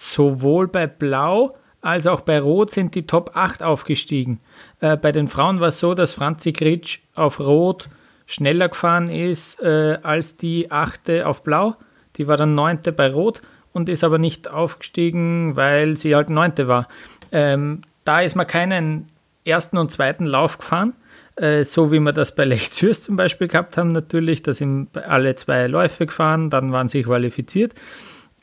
Sowohl 0.00 0.68
bei 0.68 0.86
Blau 0.86 1.50
als 1.80 2.06
auch 2.06 2.20
bei 2.20 2.38
Rot 2.38 2.70
sind 2.70 2.94
die 2.94 3.04
Top 3.04 3.32
8 3.34 3.64
aufgestiegen. 3.64 4.38
Äh, 4.78 4.96
bei 4.96 5.10
den 5.10 5.26
Frauen 5.26 5.58
war 5.58 5.68
es 5.68 5.80
so, 5.80 5.94
dass 5.94 6.12
Franzi 6.12 6.52
Gritsch 6.52 7.00
auf 7.16 7.40
Rot 7.40 7.88
schneller 8.24 8.68
gefahren 8.68 9.10
ist 9.10 9.60
äh, 9.60 9.98
als 10.04 10.36
die 10.36 10.70
8. 10.70 11.22
auf 11.24 11.42
Blau. 11.42 11.74
Die 12.14 12.28
war 12.28 12.36
dann 12.36 12.54
9. 12.54 12.78
bei 12.94 13.10
Rot 13.10 13.42
und 13.72 13.88
ist 13.88 14.04
aber 14.04 14.18
nicht 14.18 14.46
aufgestiegen, 14.46 15.56
weil 15.56 15.96
sie 15.96 16.14
halt 16.14 16.30
9. 16.30 16.68
war. 16.68 16.86
Ähm, 17.32 17.82
da 18.04 18.20
ist 18.20 18.36
man 18.36 18.46
keinen 18.46 19.08
ersten 19.44 19.78
und 19.78 19.90
zweiten 19.90 20.26
Lauf 20.26 20.58
gefahren, 20.58 20.94
äh, 21.34 21.64
so 21.64 21.90
wie 21.90 21.98
wir 21.98 22.12
das 22.12 22.36
bei 22.36 22.44
Lech 22.44 22.70
Zürs 22.70 23.02
zum 23.02 23.16
Beispiel 23.16 23.48
gehabt 23.48 23.76
haben, 23.76 23.90
natürlich. 23.90 24.44
Da 24.44 24.52
sind 24.52 24.96
alle 24.96 25.34
zwei 25.34 25.66
Läufe 25.66 26.06
gefahren, 26.06 26.50
dann 26.50 26.70
waren 26.70 26.88
sie 26.88 27.02
qualifiziert. 27.02 27.74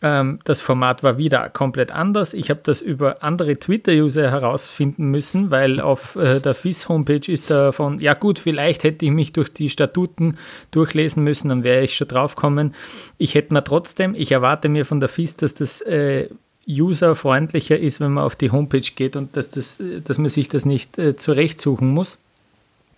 Ähm, 0.06 0.38
das 0.44 0.62
Format 0.62 1.02
war 1.02 1.18
wieder 1.18 1.50
komplett 1.50 1.92
anders. 1.92 2.36
Ich 2.36 2.52
habe 2.52 2.60
das 2.62 2.80
über 2.80 3.24
andere 3.24 3.58
Twitter-User 3.58 4.30
herausfinden 4.30 5.06
müssen, 5.06 5.50
weil 5.50 5.80
auf 5.80 6.16
äh, 6.16 6.40
der 6.40 6.54
FIS-Homepage 6.54 7.32
ist 7.32 7.50
davon, 7.50 7.98
ja 7.98 8.14
gut, 8.14 8.38
vielleicht 8.38 8.84
hätte 8.84 9.04
ich 9.04 9.12
mich 9.12 9.34
durch 9.34 9.52
die 9.52 9.68
Statuten 9.68 10.38
durchlesen 10.70 11.24
müssen, 11.24 11.50
dann 11.50 11.64
wäre 11.64 11.84
ich 11.84 11.96
schon 11.96 12.08
drauf 12.08 12.36
kommen. 12.36 12.76
Ich 13.18 13.34
hätte 13.34 13.52
mir 13.52 13.64
trotzdem, 13.64 14.14
ich 14.14 14.32
erwarte 14.32 14.70
mir 14.70 14.86
von 14.86 15.00
der 15.00 15.10
FIS, 15.10 15.38
dass 15.38 15.56
das 15.56 15.82
äh, 15.82 16.30
userfreundlicher 16.68 17.80
ist, 17.80 18.00
wenn 18.00 18.12
man 18.12 18.26
auf 18.26 18.36
die 18.36 18.52
Homepage 18.52 18.92
geht 18.96 19.16
und 19.16 19.36
dass, 19.36 19.50
das, 19.50 19.80
äh, 19.80 20.02
dass 20.02 20.20
man 20.20 20.30
sich 20.30 20.50
das 20.50 20.66
nicht 20.66 21.00
äh, 21.00 21.16
zurechtsuchen 21.16 21.88
muss. 21.88 22.20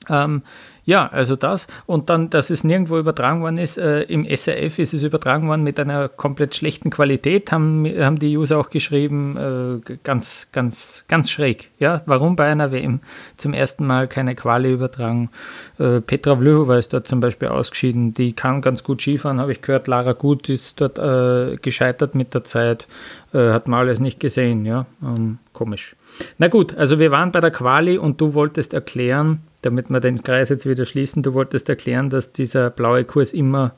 Ähm, 0.09 0.41
ja, 0.88 1.06
also 1.08 1.36
das. 1.36 1.67
Und 1.86 2.10
dann, 2.10 2.29
dass 2.29 2.50
es 2.50 2.63
nirgendwo 2.63 2.98
übertragen 2.98 3.41
worden 3.41 3.58
ist, 3.58 3.77
äh, 3.77 4.03
im 4.03 4.24
SRF 4.24 4.79
ist 4.79 4.94
es 4.94 5.03
übertragen 5.03 5.50
worden 5.50 5.63
mit 5.63 5.82
einer 5.82 6.08
komplett 6.08 6.56
schlechten 6.56 6.91
Qualität, 6.91 7.51
haben, 7.51 7.86
haben 7.86 8.17
die 8.20 8.38
User 8.38 8.58
auch 8.58 8.70
geschrieben, 8.70 9.82
äh, 9.86 9.96
ganz, 10.03 10.48
ganz, 10.53 11.03
ganz 11.10 11.29
schräg. 11.29 11.72
Ja, 11.77 12.01
warum 12.06 12.38
bei 12.38 12.50
einer 12.50 12.72
WM 12.72 13.01
zum 13.36 13.53
ersten 13.53 13.86
Mal 13.86 14.08
keine 14.08 14.34
Quali 14.34 14.72
übertragen? 14.72 15.29
Äh, 15.77 16.00
Petra 16.00 16.38
Vlhova 16.38 16.77
ist 16.77 16.94
dort 16.94 17.06
zum 17.06 17.20
Beispiel 17.20 17.50
ausgeschieden, 17.50 18.13
die 18.13 18.32
kann 18.32 18.62
ganz 18.62 18.82
gut 18.82 19.01
Skifahren, 19.01 19.41
habe 19.41 19.51
ich 19.51 19.62
gehört. 19.62 19.88
Lara 19.88 20.13
Gut 20.13 20.48
ist 20.48 20.79
dort 20.79 21.00
äh, 21.00 21.58
gescheitert 21.58 22.15
mit 22.15 22.34
der 22.34 22.46
Zeit, 22.46 22.88
äh, 23.34 23.50
hat 23.50 23.67
man 23.67 23.82
alles 23.82 24.00
nicht 24.00 24.22
gesehen, 24.22 24.65
ja, 24.65 24.86
ähm, 25.03 25.39
komisch. 25.51 25.98
Na 26.38 26.48
gut, 26.48 26.77
also 26.77 26.98
wir 26.98 27.12
waren 27.12 27.34
bei 27.34 27.41
der 27.41 27.51
Quali 27.51 27.98
und 27.98 28.22
du 28.22 28.34
wolltest 28.34 28.74
erklären, 28.74 29.41
damit 29.62 29.89
wir 29.89 30.00
den 30.00 30.24
Kreis 30.24 30.50
jetzt 30.50 30.67
wieder 30.67 30.76
schließen, 30.86 31.24
du 31.24 31.34
wolltest 31.34 31.69
erklären, 31.69 32.10
dass 32.10 32.34
dieser 32.34 32.69
blaue 32.69 33.03
Kurs 33.05 33.34
immer 33.34 33.74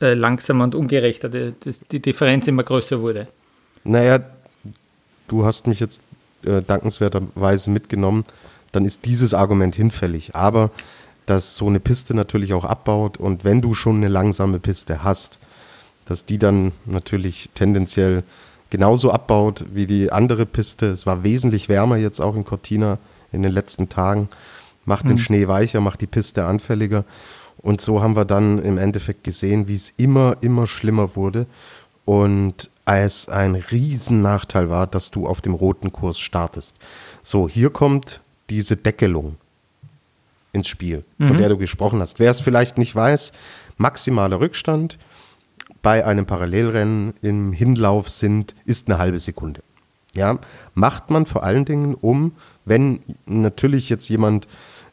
äh, 0.00 0.14
langsamer 0.14 0.64
und 0.64 0.74
ungerechter, 0.74 1.28
die, 1.28 1.54
die, 1.90 2.00
Differenz 2.00 2.48
immer 2.48 2.62
größer 2.62 3.00
wurde. 3.00 3.28
Naja, 3.84 4.20
du 5.28 5.44
hast 5.44 5.66
mich 5.66 5.80
jetzt 5.80 6.02
äh, 6.44 6.62
dankenswerterweise 6.62 7.70
mitgenommen, 7.70 8.24
dann 8.72 8.84
ist 8.84 9.04
dieses 9.04 9.34
Argument 9.34 9.74
hinfällig. 9.74 10.34
Aber 10.34 10.70
dass 11.26 11.56
so 11.56 11.68
eine 11.68 11.80
Piste 11.80 12.14
natürlich 12.14 12.52
auch 12.52 12.64
abbaut 12.64 13.16
und 13.16 13.44
wenn 13.44 13.60
du 13.60 13.74
schon 13.74 13.96
eine 13.96 14.08
langsame 14.08 14.58
Piste 14.58 15.04
hast, 15.04 15.38
dass 16.04 16.24
die 16.26 16.38
dann 16.38 16.72
natürlich 16.84 17.50
tendenziell 17.54 18.24
genauso 18.70 19.12
abbaut 19.12 19.66
wie 19.72 19.86
die 19.86 20.10
andere 20.10 20.46
Piste. 20.46 20.86
Es 20.86 21.06
war 21.06 21.22
wesentlich 21.22 21.68
wärmer 21.68 21.96
jetzt 21.96 22.20
auch 22.20 22.34
in 22.34 22.44
Cortina 22.44 22.98
in 23.30 23.42
den 23.42 23.52
letzten 23.52 23.88
Tagen 23.88 24.28
macht 24.84 25.08
den 25.08 25.16
mhm. 25.16 25.18
Schnee 25.18 25.48
weicher, 25.48 25.80
macht 25.80 26.00
die 26.00 26.06
Piste 26.06 26.44
anfälliger. 26.44 27.04
Und 27.58 27.80
so 27.80 28.02
haben 28.02 28.16
wir 28.16 28.24
dann 28.24 28.58
im 28.62 28.78
Endeffekt 28.78 29.24
gesehen, 29.24 29.68
wie 29.68 29.74
es 29.74 29.90
immer, 29.96 30.36
immer 30.40 30.66
schlimmer 30.66 31.14
wurde. 31.16 31.46
Und 32.04 32.70
es 32.84 33.28
ein 33.28 33.54
Riesennachteil 33.54 34.68
war, 34.68 34.86
dass 34.86 35.10
du 35.10 35.26
auf 35.26 35.40
dem 35.40 35.54
roten 35.54 35.92
Kurs 35.92 36.18
startest. 36.18 36.76
So, 37.22 37.48
hier 37.48 37.70
kommt 37.70 38.20
diese 38.50 38.76
Deckelung 38.76 39.36
ins 40.52 40.68
Spiel, 40.68 41.04
mhm. 41.18 41.28
von 41.28 41.36
der 41.38 41.48
du 41.48 41.56
gesprochen 41.56 42.00
hast. 42.00 42.18
Wer 42.18 42.30
es 42.30 42.40
vielleicht 42.40 42.78
nicht 42.78 42.94
weiß, 42.94 43.32
maximaler 43.76 44.40
Rückstand 44.40 44.98
bei 45.80 46.04
einem 46.04 46.26
Parallelrennen 46.26 47.14
im 47.22 47.52
Hinlauf 47.52 48.08
sind, 48.08 48.54
ist 48.64 48.88
eine 48.88 48.98
halbe 48.98 49.20
Sekunde. 49.20 49.62
Ja, 50.14 50.38
macht 50.74 51.10
man 51.10 51.24
vor 51.24 51.42
allen 51.42 51.64
Dingen 51.64 51.94
um, 51.94 52.32
wenn 52.64 53.00
natürlich 53.24 53.88
jetzt 53.88 54.08
jemand 54.08 54.46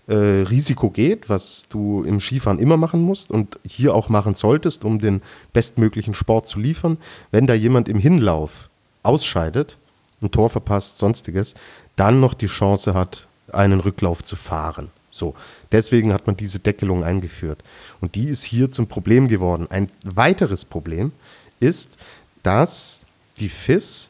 äh, 0.09 0.41
Risiko 0.41 0.89
geht, 0.89 1.29
was 1.29 1.67
du 1.69 2.03
im 2.03 2.19
Skifahren 2.19 2.57
immer 2.57 2.77
machen 2.77 3.01
musst 3.01 3.29
und 3.29 3.59
hier 3.63 3.93
auch 3.93 4.09
machen 4.09 4.33
solltest, 4.33 4.83
um 4.83 4.99
den 4.99 5.21
bestmöglichen 5.53 6.15
Sport 6.15 6.47
zu 6.47 6.59
liefern. 6.59 6.97
Wenn 7.31 7.45
da 7.45 7.53
jemand 7.53 7.87
im 7.87 7.99
Hinlauf 7.99 8.69
ausscheidet, 9.03 9.77
ein 10.21 10.31
Tor 10.31 10.49
verpasst, 10.49 10.97
sonstiges, 10.97 11.53
dann 11.95 12.19
noch 12.19 12.33
die 12.33 12.47
Chance 12.47 12.93
hat, 12.93 13.27
einen 13.53 13.79
Rücklauf 13.79 14.23
zu 14.23 14.35
fahren. 14.35 14.89
So, 15.11 15.35
deswegen 15.71 16.11
hat 16.11 16.27
man 16.27 16.35
diese 16.37 16.59
Deckelung 16.59 17.03
eingeführt. 17.03 17.63
Und 18.01 18.15
die 18.15 18.25
ist 18.25 18.43
hier 18.43 18.71
zum 18.71 18.87
Problem 18.87 19.27
geworden. 19.27 19.67
Ein 19.69 19.89
weiteres 20.03 20.65
Problem 20.65 21.11
ist, 21.59 21.97
dass 22.41 23.05
die 23.39 23.49
FIS 23.49 24.09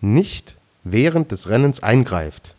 nicht 0.00 0.56
während 0.84 1.32
des 1.32 1.48
Rennens 1.48 1.82
eingreift 1.82 2.54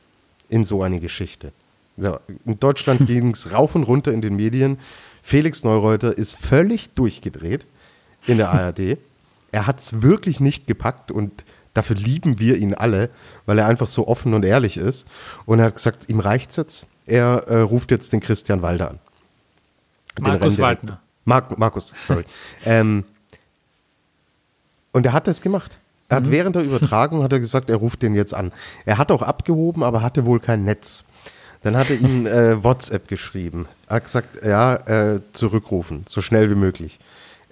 in 0.50 0.66
so 0.66 0.84
eine 0.84 1.00
Geschichte. 1.00 1.52
So, 2.02 2.20
in 2.46 2.60
Deutschland 2.60 3.06
ging 3.08 3.32
es 3.32 3.52
rauf 3.54 3.76
und 3.76 3.84
runter 3.84 4.12
in 4.12 4.22
den 4.22 4.36
Medien. 4.36 4.80
Felix 5.22 5.64
Neureuter 5.64 6.18
ist 6.18 6.36
völlig 6.36 6.90
durchgedreht 6.94 7.68
in 8.26 8.38
der 8.38 8.50
ARD. 8.50 8.98
Er 9.52 9.68
hat 9.68 9.80
es 9.80 10.02
wirklich 10.02 10.40
nicht 10.40 10.66
gepackt 10.66 11.12
und 11.12 11.44
dafür 11.76 11.96
lieben 11.96 12.40
wir 12.40 12.58
ihn 12.58 12.74
alle, 12.74 13.10
weil 13.46 13.60
er 13.60 13.68
einfach 13.68 13.88
so 13.88 14.08
offen 14.08 14.34
und 14.34 14.44
ehrlich 14.44 14.78
ist. 14.78 15.08
Und 15.46 15.60
er 15.60 15.66
hat 15.66 15.76
gesagt, 15.76 16.10
ihm 16.10 16.20
reicht's 16.20 16.56
jetzt. 16.56 16.88
Er 17.06 17.48
äh, 17.48 17.62
ruft 17.62 17.92
jetzt 17.92 18.14
den 18.14 18.20
Christian 18.20 18.64
Walder 18.64 18.92
an. 18.92 19.00
Den 20.18 20.24
Markus 20.24 20.58
Waldner. 20.58 21.02
Mark, 21.26 21.58
Markus, 21.58 21.94
sorry. 22.08 22.24
ähm, 22.66 23.04
und 24.92 25.06
er 25.06 25.14
hat 25.14 25.28
das 25.28 25.42
gemacht. 25.42 25.78
Er 26.10 26.18
hat 26.18 26.26
mhm. 26.26 26.32
während 26.32 26.56
der 26.56 26.64
Übertragung 26.64 27.22
hat 27.22 27.32
er 27.32 27.40
gesagt, 27.40 27.70
er 27.70 27.76
ruft 27.78 28.02
den 28.02 28.16
jetzt 28.16 28.34
an. 28.34 28.52
Er 28.86 28.98
hat 28.98 29.12
auch 29.12 29.22
abgehoben, 29.22 29.84
aber 29.84 30.02
hatte 30.02 30.26
wohl 30.26 30.40
kein 30.40 30.66
Netz. 30.66 31.06
Dann 31.64 31.78
hat 31.78 31.90
er 31.90 32.00
ihm 32.00 32.26
äh, 32.26 32.64
WhatsApp 32.64 33.08
geschrieben. 33.08 33.68
Er 33.88 33.98
hat 33.98 34.06
gesagt, 34.06 34.44
ja, 34.44 34.76
äh, 34.76 35.22
zurückrufen, 35.34 36.06
so 36.08 36.22
schnell 36.22 36.50
wie 36.50 36.56
möglich. 36.56 37.00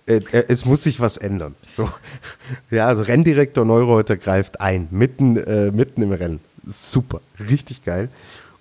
Äh, 0.08 0.22
äh 0.32 0.46
es 0.48 0.66
muss 0.66 0.84
sich 0.84 1.00
was 1.00 1.18
ändern. 1.18 1.56
So. 1.70 1.90
Ja, 2.72 2.88
also 2.88 3.04
Renndirektor 3.04 3.66
Neureuter 3.66 4.18
greift 4.18 4.62
ein, 4.62 4.88
mitten, 4.92 5.38
äh, 5.38 5.72
mitten 5.72 6.02
im 6.02 6.12
Rennen. 6.12 6.40
Super, 6.66 7.22
richtig 7.50 7.84
geil. 7.84 8.10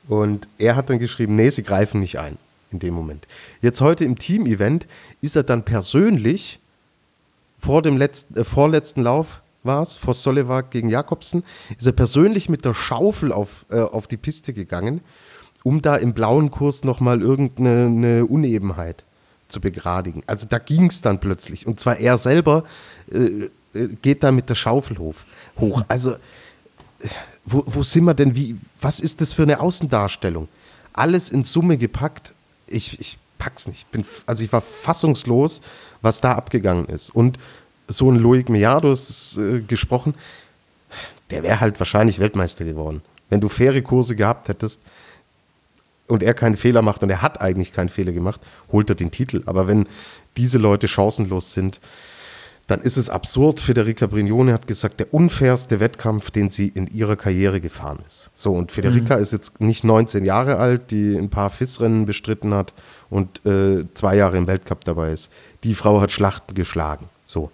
Und 0.09 0.49
er 0.59 0.76
hat 0.76 0.90
dann 0.90 0.99
geschrieben, 0.99 1.37
nee, 1.37 1.50
sie 1.50 1.62
greifen 1.62 2.00
nicht 2.00 2.19
ein 2.19 2.38
in 2.71 2.78
dem 2.78 2.95
Moment. 2.95 3.26
Jetzt 3.62 3.81
heute 3.81 4.05
im 4.05 4.19
Team-Event 4.19 4.87
ist 5.21 5.37
er 5.37 5.43
dann 5.43 5.64
persönlich 5.64 6.61
vor 7.59 7.83
dem 7.83 7.97
letzten, 7.97 8.37
äh, 8.38 8.45
vorletzten 8.45 9.02
Lauf 9.02 9.43
war 9.64 9.83
es, 9.83 9.97
vor 9.97 10.14
Solewag 10.14 10.71
gegen 10.71 10.88
Jakobsen, 10.88 11.43
ist 11.76 11.87
er 11.87 11.93
persönlich 11.93 12.49
mit 12.49 12.64
der 12.64 12.75
Schaufel 12.75 13.33
auf, 13.33 13.67
äh, 13.71 13.81
auf 13.81 14.07
die 14.07 14.17
Piste 14.17 14.52
gegangen, 14.52 15.00
um 15.69 15.83
da 15.83 15.97
im 15.97 16.15
blauen 16.15 16.51
Kurs 16.51 16.83
nochmal 16.83 17.21
irgendeine 17.21 18.25
Unebenheit 18.25 19.05
zu 19.49 19.61
begradigen. 19.61 20.23
Also 20.27 20.47
da 20.49 20.59
ging 20.59 20.87
es 20.87 21.03
dann 21.03 21.21
plötzlich. 21.21 21.67
Und 21.67 21.79
zwar 21.79 21.99
er 21.99 22.17
selber 22.17 22.65
äh, 23.13 23.51
äh 23.75 23.89
geht 24.01 24.23
da 24.23 24.33
mit 24.33 24.49
der 24.49 24.55
Schaufel 24.55 24.97
hoch. 24.99 25.83
Also 25.89 26.17
wo, 27.45 27.65
wo 27.67 27.83
sind 27.83 28.05
wir 28.05 28.15
denn? 28.15 28.35
Wie, 28.35 28.57
was 28.81 29.01
ist 29.01 29.21
das 29.21 29.35
für 29.35 29.43
eine 29.43 29.61
Außendarstellung? 29.61 30.49
Alles 30.95 31.29
in 31.29 31.45
Summe 31.45 31.77
gepackt. 31.77 32.33
Ich, 32.67 32.99
ich 32.99 33.19
pack's 33.37 33.69
nicht. 33.69 33.91
Bin, 33.91 34.07
also 34.25 34.43
ich 34.43 34.51
war 34.51 34.63
fassungslos, 34.63 35.61
was 36.01 36.23
da 36.23 36.33
abgegangen 36.33 36.87
ist. 36.87 37.11
Und 37.11 37.39
so 37.89 38.11
ein 38.11 38.17
Loic 38.17 38.49
Meado 38.49 38.91
ist 38.91 39.37
äh, 39.37 39.61
gesprochen, 39.61 40.15
der 41.28 41.43
wäre 41.43 41.61
halt 41.61 41.78
wahrscheinlich 41.78 42.19
Weltmeister 42.19 42.65
geworden. 42.65 43.02
Wenn 43.28 43.43
du 43.43 43.50
faire 43.50 43.83
Kurse 43.83 44.17
gehabt 44.17 44.49
hättest 44.49 44.81
und 46.08 46.23
er 46.23 46.34
keinen 46.34 46.56
Fehler 46.56 46.82
macht 46.82 47.02
und 47.02 47.10
er 47.10 47.23
hat 47.23 47.40
eigentlich 47.40 47.73
keinen 47.73 47.88
Fehler 47.88 48.12
gemacht, 48.12 48.40
holt 48.73 48.90
er 48.90 48.97
den 48.97 49.10
Titel. 49.10 49.42
Aber 49.47 49.68
wenn 49.68 49.86
diese 50.36 50.58
Leute 50.58 50.88
chancenlos 50.88 51.52
sind, 51.52 51.80
dann 52.68 52.82
ist 52.82 52.99
es 52.99 53.08
absurd. 53.08 53.60
Federica 53.60 54.06
Brignone 54.06 54.52
hat 54.52 54.66
gesagt, 54.66 55.00
der 55.00 55.12
unfairste 55.12 55.80
Wettkampf, 55.80 56.30
den 56.30 56.50
sie 56.50 56.68
in 56.68 56.86
ihrer 56.86 57.16
Karriere 57.16 57.60
gefahren 57.60 58.00
ist. 58.06 58.30
So, 58.34 58.52
und 58.52 58.73
Federica 58.73 59.16
mhm. 59.16 59.23
ist 59.23 59.32
jetzt 59.32 59.60
nicht 59.60 59.84
19 59.84 60.25
Jahre 60.25 60.58
alt, 60.58 60.90
die 60.90 61.16
ein 61.16 61.30
paar 61.30 61.49
FIS-Rennen 61.49 62.04
bestritten 62.04 62.52
hat 62.52 62.75
und 63.08 63.44
äh, 63.47 63.86
zwei 63.94 64.16
Jahre 64.16 64.36
im 64.36 64.47
Weltcup 64.47 64.84
dabei 64.84 65.12
ist. 65.12 65.32
Die 65.64 65.75
Frau 65.75 66.00
hat 66.02 66.12
Schlachten 66.12 66.54
geschlagen. 66.54 67.08
So. 67.26 67.50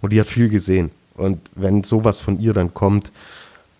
Und 0.00 0.14
die 0.14 0.20
hat 0.20 0.28
viel 0.28 0.48
gesehen. 0.48 0.90
Und 1.14 1.38
wenn 1.54 1.84
sowas 1.84 2.18
von 2.18 2.40
ihr 2.40 2.54
dann 2.54 2.72
kommt, 2.72 3.12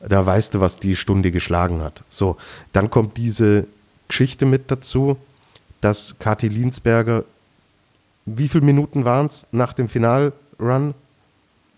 da 0.07 0.25
weißt 0.25 0.55
du, 0.55 0.61
was 0.61 0.79
die 0.79 0.97
Stunde 0.97 1.31
geschlagen 1.31 1.81
hat. 1.81 2.05
So, 2.11 2.37
dann 2.73 2.91
kommt 2.91 3.17
diese 3.17 3.67
Geschichte 4.15 4.47
mit 4.47 4.71
dazu, 4.71 5.17
dass 5.81 6.17
Kathi 6.21 6.47
Linsberger, 6.47 7.25
wie 8.27 8.47
viele 8.47 8.65
Minuten 8.65 9.05
waren 9.05 9.27
es 9.27 9.49
nach 9.51 9.73
dem 9.73 9.89
Finalrun? 9.89 10.95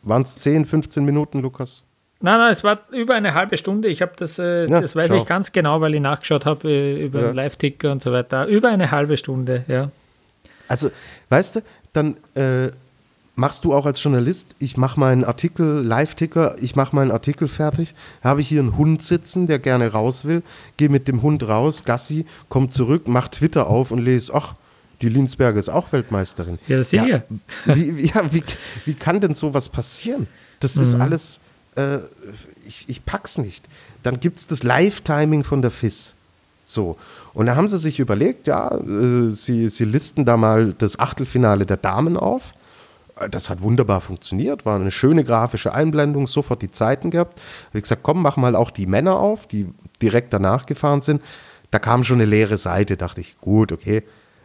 Waren 0.03 0.23
es 0.23 0.37
10, 0.37 0.67
15 0.67 1.03
Minuten, 1.03 1.41
Lukas? 1.41 1.83
Nein, 2.21 2.39
nein, 2.39 2.53
es 2.53 2.63
war 2.63 2.81
über 2.93 3.15
eine 3.15 3.33
halbe 3.33 3.57
Stunde. 3.57 3.89
Ich 3.89 4.03
habe 4.03 4.13
das, 4.19 4.39
äh, 4.39 4.67
ja, 4.67 4.83
das 4.83 4.95
weiß 4.95 5.09
schau. 5.09 5.17
ich 5.17 5.25
ganz 5.25 5.51
genau, 5.51 5.81
weil 5.81 5.95
ich 5.95 6.01
nachgeschaut 6.03 6.45
habe 6.45 6.69
äh, 6.69 7.07
über 7.07 7.23
ja. 7.23 7.31
Live-Ticker 7.31 7.91
und 7.91 8.03
so 8.03 8.13
weiter. 8.13 8.47
Über 8.47 8.69
eine 8.69 8.91
halbe 8.91 9.17
Stunde, 9.17 9.65
ja. 9.67 9.91
Also, 10.69 10.91
weißt 11.31 11.57
du, 11.57 11.61
dann 11.95 12.19
äh, 12.35 12.71
machst 13.37 13.65
du 13.65 13.75
auch 13.75 13.87
als 13.87 14.03
Journalist, 14.03 14.57
ich 14.59 14.77
mache 14.77 14.99
meinen 14.99 15.25
Artikel, 15.25 15.83
Live-Ticker, 15.83 16.57
ich 16.61 16.75
mache 16.75 16.97
meinen 16.97 17.11
Artikel 17.11 17.49
fertig, 17.49 17.95
habe 18.25 18.41
ich 18.41 18.49
hier 18.49 18.61
einen 18.61 18.77
Hund 18.77 19.03
sitzen, 19.03 19.47
der 19.47 19.59
gerne 19.59 19.93
raus 19.93 20.25
will, 20.25 20.43
gehe 20.79 20.89
mit 20.89 21.07
dem 21.07 21.23
Hund 21.23 21.47
raus, 21.47 21.85
Gassi, 21.85 22.25
kommt 22.49 22.73
zurück, 22.73 23.07
macht 23.07 23.33
Twitter 23.33 23.69
auf 23.69 23.91
und 23.91 23.99
lese, 23.99 24.35
ach, 24.35 24.55
die 25.03 25.11
Linsberger 25.11 25.59
ist 25.59 25.69
auch 25.69 25.93
Weltmeisterin. 25.93 26.59
Ja, 26.67 26.79
das 26.79 26.91
sehe 26.91 27.07
ja, 27.07 27.23
wie, 27.75 28.07
ja, 28.07 28.33
wie, 28.33 28.43
wie 28.87 28.95
kann 28.95 29.21
denn 29.21 29.35
sowas 29.35 29.69
passieren? 29.69 30.27
Das 30.61 30.77
mhm. 30.77 30.83
ist 30.83 30.95
alles, 30.95 31.41
äh, 31.77 31.99
ich, 32.67 32.85
ich 32.89 33.05
pack's 33.05 33.37
nicht. 33.37 33.69
Dann 34.03 34.19
gibt 34.19 34.39
es 34.39 34.47
das 34.47 34.63
Live-Timing 34.63 35.45
von 35.45 35.61
der 35.61 35.71
FIS. 35.71 36.15
So. 36.65 36.97
Und 37.35 37.47
da 37.47 37.57
haben 37.57 37.69
sie 37.69 37.77
sich 37.77 37.99
überlegt, 37.99 38.47
ja, 38.47 38.75
äh, 38.75 39.31
sie, 39.31 39.69
sie 39.69 39.85
listen 39.85 40.25
da 40.25 40.39
mal 40.39 40.73
das 40.73 40.99
Achtelfinale 40.99 41.67
der 41.67 41.77
Damen 41.77 42.17
auf 42.17 42.55
das 43.31 43.49
hat 43.49 43.63
wunderbar 43.63 44.01
funktioniert, 44.01 44.67
war 44.67 44.77
eine 44.77 44.91
schöne 44.91 45.25
grafische 45.25 45.73
Einblendung, 45.73 46.27
sofort 46.27 46.63
die 46.63 46.71
Zeiten 46.71 47.11
gehabt. 47.11 47.41
Habe 47.69 47.79
ich 47.79 47.83
gesagt, 47.83 48.03
komm, 48.03 48.23
mach 48.23 48.37
mal 48.37 48.55
auch 48.55 48.71
die 48.71 48.87
Männer 48.87 49.19
auf, 49.19 49.47
die 49.47 49.69
direkt 50.03 50.33
danach 50.33 50.67
gefahren 50.67 51.01
sind. 51.01 51.23
Da 51.71 51.79
kam 51.79 52.05
schon 52.05 52.19
eine 52.19 52.27
leere 52.27 52.59
Seite, 52.59 52.97
dachte 52.97 53.21
ich, 53.21 53.39
gut, 53.41 53.73
okay, 53.73 54.03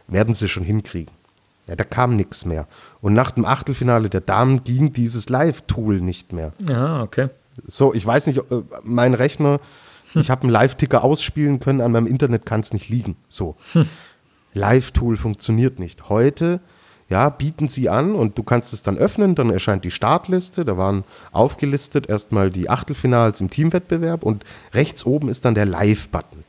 werden 0.08 0.34
sie 0.34 0.48
schon 0.48 0.64
hinkriegen. 0.64 1.12
Ja, 1.68 1.76
da 1.76 1.84
kam 1.84 2.14
nichts 2.14 2.44
mehr. 2.44 2.66
Und 3.00 3.12
nach 3.14 3.30
dem 3.30 3.44
Achtelfinale 3.44 4.08
der 4.08 4.20
Damen 4.20 4.64
ging 4.64 4.92
dieses 4.92 5.28
Live-Tool 5.28 6.00
nicht 6.00 6.32
mehr. 6.32 6.52
Ja, 6.58 7.02
okay. 7.02 7.28
So, 7.66 7.94
ich 7.94 8.04
weiß 8.04 8.26
nicht, 8.26 8.38
äh, 8.38 8.62
mein 8.82 9.14
Rechner, 9.14 9.60
hm. 10.12 10.22
ich 10.22 10.30
habe 10.30 10.42
einen 10.42 10.50
Live-Ticker 10.50 11.04
ausspielen 11.04 11.60
können, 11.60 11.80
an 11.80 11.92
meinem 11.92 12.06
Internet 12.06 12.46
kann 12.46 12.60
es 12.60 12.72
nicht 12.72 12.88
liegen. 12.88 13.16
So. 13.28 13.56
Hm. 13.74 13.86
Live-Tool 14.54 15.16
funktioniert 15.16 15.78
nicht. 15.78 16.08
Heute 16.08 16.60
ja, 17.12 17.28
bieten 17.28 17.68
sie 17.68 17.90
an 17.90 18.14
und 18.14 18.38
du 18.38 18.42
kannst 18.42 18.72
es 18.72 18.82
dann 18.82 18.96
öffnen, 18.96 19.34
dann 19.34 19.50
erscheint 19.50 19.84
die 19.84 19.90
Startliste, 19.90 20.64
da 20.64 20.78
waren 20.78 21.04
aufgelistet 21.30 22.08
erstmal 22.08 22.48
die 22.48 22.70
Achtelfinals 22.70 23.42
im 23.42 23.50
Teamwettbewerb 23.50 24.22
und 24.22 24.44
rechts 24.72 25.04
oben 25.04 25.28
ist 25.28 25.44
dann 25.44 25.54
der 25.54 25.66
Live-Button. 25.66 26.42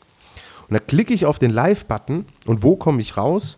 Und 0.70 0.74
da 0.74 0.80
klicke 0.80 1.14
ich 1.14 1.26
auf 1.26 1.38
den 1.38 1.52
Live-Button 1.52 2.26
und 2.46 2.64
wo 2.64 2.78
komme 2.78 3.02
ich 3.02 3.18
raus? 3.18 3.58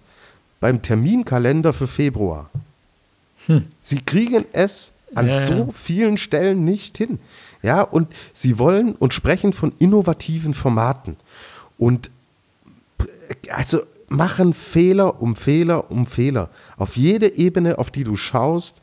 Beim 0.59 0.81
Terminkalender 0.81 1.73
für 1.73 1.85
Februar. 1.85 2.49
Hm. 3.45 3.67
Sie 3.79 3.99
kriegen 3.99 4.43
es 4.51 4.91
an 5.13 5.27
ja, 5.27 5.37
so 5.37 5.69
vielen 5.71 6.17
Stellen 6.17 6.65
nicht 6.65 6.97
hin. 6.97 7.19
Ja, 7.61 7.83
und 7.83 8.07
sie 8.33 8.57
wollen 8.57 8.95
und 8.95 9.13
sprechen 9.13 9.53
von 9.53 9.73
innovativen 9.77 10.55
Formaten. 10.55 11.17
Und 11.77 12.09
also 13.51 13.83
machen 14.15 14.53
Fehler 14.53 15.21
um 15.21 15.35
Fehler 15.35 15.91
um 15.91 16.05
Fehler. 16.05 16.49
Auf 16.77 16.97
jede 16.97 17.35
Ebene, 17.35 17.77
auf 17.77 17.91
die 17.91 18.03
du 18.03 18.15
schaust, 18.15 18.81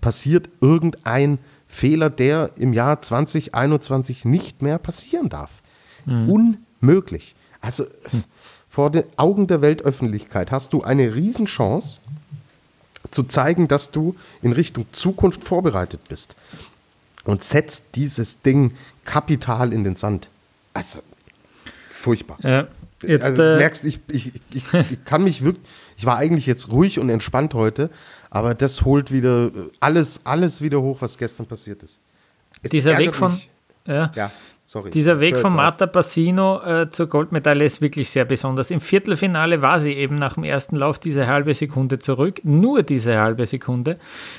passiert 0.00 0.48
irgendein 0.60 1.38
Fehler, 1.66 2.10
der 2.10 2.50
im 2.56 2.72
Jahr 2.72 3.00
2021 3.00 4.24
nicht 4.24 4.62
mehr 4.62 4.78
passieren 4.78 5.28
darf. 5.28 5.50
Mhm. 6.04 6.58
Unmöglich. 6.80 7.34
Also 7.60 7.84
mhm. 7.84 8.24
vor 8.68 8.90
den 8.90 9.04
Augen 9.16 9.46
der 9.46 9.62
Weltöffentlichkeit 9.62 10.50
hast 10.50 10.72
du 10.72 10.82
eine 10.82 11.14
Riesenchance 11.14 11.98
zu 13.10 13.24
zeigen, 13.24 13.68
dass 13.68 13.90
du 13.90 14.16
in 14.42 14.52
Richtung 14.52 14.86
Zukunft 14.92 15.44
vorbereitet 15.44 16.00
bist. 16.08 16.36
Und 17.24 17.42
setzt 17.42 17.94
dieses 17.94 18.42
Ding 18.42 18.72
kapital 19.04 19.72
in 19.72 19.84
den 19.84 19.94
Sand. 19.94 20.28
Also 20.74 21.00
furchtbar. 21.88 22.36
Ja. 22.42 22.66
Jetzt, 23.02 23.24
also, 23.24 23.42
äh, 23.42 23.56
merkst, 23.56 23.84
ich, 23.84 24.00
ich, 24.08 24.32
ich, 24.52 24.64
ich 24.72 25.04
kann 25.04 25.24
mich 25.24 25.42
wirklich, 25.44 25.64
ich 25.96 26.06
war 26.06 26.18
eigentlich 26.18 26.46
jetzt 26.46 26.70
ruhig 26.70 26.98
und 26.98 27.08
entspannt 27.08 27.54
heute, 27.54 27.90
aber 28.30 28.54
das 28.54 28.82
holt 28.82 29.12
wieder 29.12 29.50
alles, 29.80 30.20
alles 30.24 30.62
wieder 30.62 30.80
hoch, 30.80 30.98
was 31.00 31.18
gestern 31.18 31.46
passiert 31.46 31.82
ist. 31.82 32.00
Es 32.62 32.70
dieser 32.70 32.98
Weg 32.98 33.14
von, 33.14 33.38
ja. 33.86 34.12
ja 34.14 34.30
Sorry. 34.72 34.88
Dieser 34.88 35.20
Weg 35.20 35.36
von 35.36 35.54
Marta 35.54 35.84
Bassino 35.84 36.62
äh, 36.62 36.88
zur 36.88 37.06
Goldmedaille 37.06 37.62
ist 37.62 37.82
wirklich 37.82 38.08
sehr 38.08 38.24
besonders. 38.24 38.70
Im 38.70 38.80
Viertelfinale 38.80 39.60
war 39.60 39.80
sie 39.80 39.92
eben 39.92 40.14
nach 40.14 40.32
dem 40.32 40.44
ersten 40.44 40.76
Lauf 40.76 40.98
diese 40.98 41.26
halbe 41.26 41.52
Sekunde 41.52 41.98
zurück, 41.98 42.40
nur 42.42 42.82
diese 42.82 43.18
halbe 43.18 43.44
Sekunde. 43.44 43.98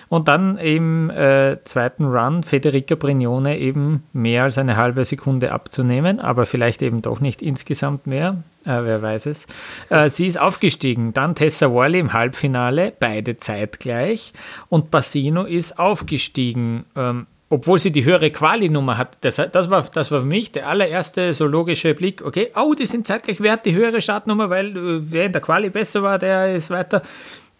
Und 0.10 0.28
dann 0.28 0.58
im 0.58 1.12
äh, 1.12 1.63
zweiten 1.65 2.06
Run 2.06 2.41
Federica 2.41 2.96
Brignone 2.96 3.60
eben 3.60 4.06
mehr 4.12 4.46
als 4.46 4.58
eine 4.58 4.76
halbe 4.76 5.06
Sekunde 5.06 5.52
abzunehmen, 5.52 6.19
aber 6.19 6.48
vielleicht 6.48 6.82
eben 6.82 7.04
doch 7.04 7.19
nicht 7.19 7.43
insgesamt 7.43 8.08
mehr. 8.08 8.41
Äh, 8.65 8.86
wer 8.86 9.04
weiß 9.04 9.28
es. 9.28 9.46
Äh, 9.89 10.10
sie 10.10 10.26
ist 10.26 10.41
aufgestiegen. 10.41 11.13
Dann 11.13 11.36
Tessa 11.36 11.69
Worley 11.69 12.00
im 12.00 12.13
Halbfinale, 12.13 12.91
beide 13.00 13.38
zeitgleich. 13.38 14.34
Und 14.69 14.89
Bassino 14.89 15.43
ist 15.43 15.78
aufgestiegen. 15.78 16.86
Ähm, 16.96 17.28
obwohl 17.54 17.78
sie 17.78 17.92
die 17.92 18.04
höhere 18.04 18.32
Quali-Nummer 18.32 18.98
hat. 18.98 19.18
Das, 19.22 19.36
das, 19.36 19.70
war, 19.70 19.84
das 19.84 20.12
war 20.12 20.22
für 20.22 20.26
mich 20.26 20.52
der 20.52 20.68
allererste 20.68 21.34
so 21.34 21.46
logische 21.46 21.94
Blick. 21.94 22.26
Okay, 22.26 22.50
oh, 22.56 22.74
die 22.74 22.88
sind 22.88 23.06
zeitgleich 23.06 23.42
wert, 23.42 23.66
die 23.68 23.74
höhere 23.74 24.02
Startnummer, 24.02 24.50
weil 24.50 24.76
äh, 24.76 25.12
wer 25.12 25.26
in 25.26 25.32
der 25.34 25.42
Quali 25.42 25.70
besser 25.70 26.02
war, 26.02 26.18
der 26.18 26.56
ist 26.56 26.72
weiter. 26.72 27.04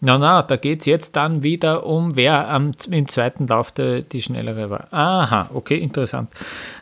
Na, 0.00 0.18
na, 0.18 0.42
da 0.42 0.56
geht 0.56 0.80
es 0.80 0.86
jetzt 0.86 1.14
dann 1.14 1.44
wieder 1.44 1.86
um, 1.86 2.16
wer 2.16 2.50
am, 2.50 2.72
im 2.90 3.06
zweiten 3.06 3.46
Lauf 3.46 3.70
de, 3.70 4.02
die 4.02 4.20
schnellere 4.20 4.68
war. 4.68 4.92
Aha, 4.92 5.50
okay, 5.54 5.78
interessant. 5.78 6.28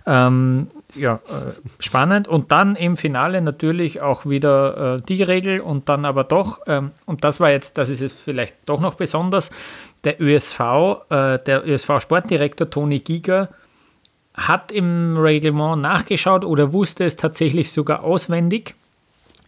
Ähm, 0.07 0.69
ja, 0.95 1.17
äh, 1.17 1.53
spannend. 1.79 2.29
Und 2.29 2.51
dann 2.51 2.77
im 2.77 2.97
Finale 2.97 3.43
natürlich 3.43 4.01
auch 4.01 4.27
wieder 4.27 4.97
äh, 4.97 5.03
die 5.03 5.23
Regel 5.23 5.61
und 5.61 5.89
dann 5.89 6.07
aber 6.07 6.25
doch, 6.25 6.61
ähm, 6.67 6.93
und 7.05 7.25
das 7.25 7.41
war 7.41 7.51
jetzt, 7.51 7.79
das 7.79 7.91
ist 7.91 8.01
jetzt 8.01 8.19
vielleicht 8.19 8.57
doch 8.67 8.81
noch 8.81 8.95
besonders, 8.95 9.51
der 10.05 10.21
ÖSV, 10.21 10.61
äh, 11.11 11.39
der 11.39 11.67
ÖSV-Sportdirektor 11.67 12.71
Toni 12.71 13.01
Giger 13.01 13.49
hat 14.35 14.73
im 14.73 15.17
Reglement 15.17 15.81
nachgeschaut 15.83 16.45
oder 16.45 16.73
wusste 16.73 17.05
es 17.05 17.17
tatsächlich 17.17 17.71
sogar 17.71 18.03
auswendig, 18.03 18.75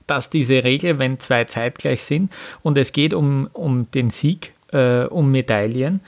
dass 0.07 0.31
diese 0.31 0.63
Regel, 0.63 0.99
wenn 0.99 1.19
zwei 1.19 1.45
zeitgleich 1.45 2.03
sind 2.03 2.33
und 2.63 2.77
es 2.77 2.93
geht 2.93 3.15
um, 3.15 3.49
um 3.53 3.91
den 3.93 4.11
Sieg, 4.11 4.53
äh, 4.73 5.05
um 5.05 5.31
Medaillen 5.31 6.01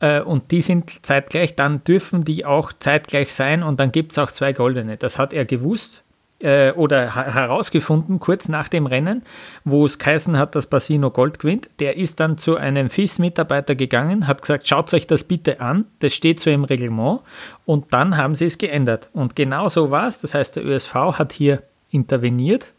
äh, 0.00 0.20
und 0.20 0.50
die 0.50 0.60
sind 0.60 1.04
zeitgleich, 1.06 1.54
dann 1.54 1.84
dürfen 1.84 2.24
die 2.24 2.44
auch 2.44 2.72
zeitgleich 2.72 3.32
sein 3.32 3.62
und 3.62 3.80
dann 3.80 3.92
gibt 3.92 4.12
es 4.12 4.18
auch 4.18 4.32
zwei 4.32 4.52
goldene. 4.52 4.96
Das 4.96 5.18
hat 5.18 5.32
er 5.32 5.44
gewusst 5.44 6.03
äh, 6.44 6.72
oder 6.72 7.14
herausgefunden, 7.14 8.20
kurz 8.20 8.48
nach 8.48 8.68
dem 8.68 8.86
Rennen, 8.86 9.22
wo 9.64 9.86
es 9.86 9.98
geheißen 9.98 10.38
hat, 10.38 10.54
dass 10.54 10.66
Basino 10.66 11.10
Gold 11.10 11.38
gewinnt. 11.38 11.70
Der 11.80 11.96
ist 11.96 12.20
dann 12.20 12.38
zu 12.38 12.56
einem 12.56 12.90
FIS-Mitarbeiter 12.90 13.74
gegangen, 13.74 14.26
hat 14.26 14.42
gesagt, 14.42 14.68
schaut 14.68 14.92
euch 14.92 15.06
das 15.06 15.24
bitte 15.24 15.60
an, 15.60 15.86
das 16.00 16.14
steht 16.14 16.40
so 16.40 16.50
im 16.50 16.64
Reglement. 16.64 17.20
Und 17.64 17.92
dann 17.94 18.16
haben 18.16 18.34
sie 18.34 18.44
es 18.44 18.58
geändert. 18.58 19.08
Und 19.14 19.34
genau 19.34 19.68
so 19.68 19.90
war 19.90 20.06
es. 20.06 20.20
Das 20.20 20.34
heißt, 20.34 20.56
der 20.56 20.66
ÖSV 20.66 20.94
hat 20.94 21.32
hier 21.32 21.62
interveniert 21.90 22.72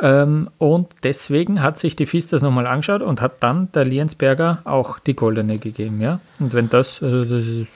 ähm, 0.00 0.48
und 0.58 0.88
deswegen 1.02 1.60
hat 1.60 1.76
sich 1.76 1.94
die 1.94 2.06
FIS 2.06 2.28
das 2.28 2.40
nochmal 2.40 2.66
angeschaut 2.66 3.02
und 3.02 3.20
hat 3.20 3.34
dann 3.40 3.70
der 3.72 3.84
Liensberger 3.84 4.62
auch 4.64 4.98
die 4.98 5.14
goldene 5.14 5.58
gegeben. 5.58 6.00
Ja? 6.00 6.20
Und 6.38 6.54
wenn 6.54 6.70
das, 6.70 7.02
also 7.02 7.22
das 7.22 7.46
ist, 7.46 7.66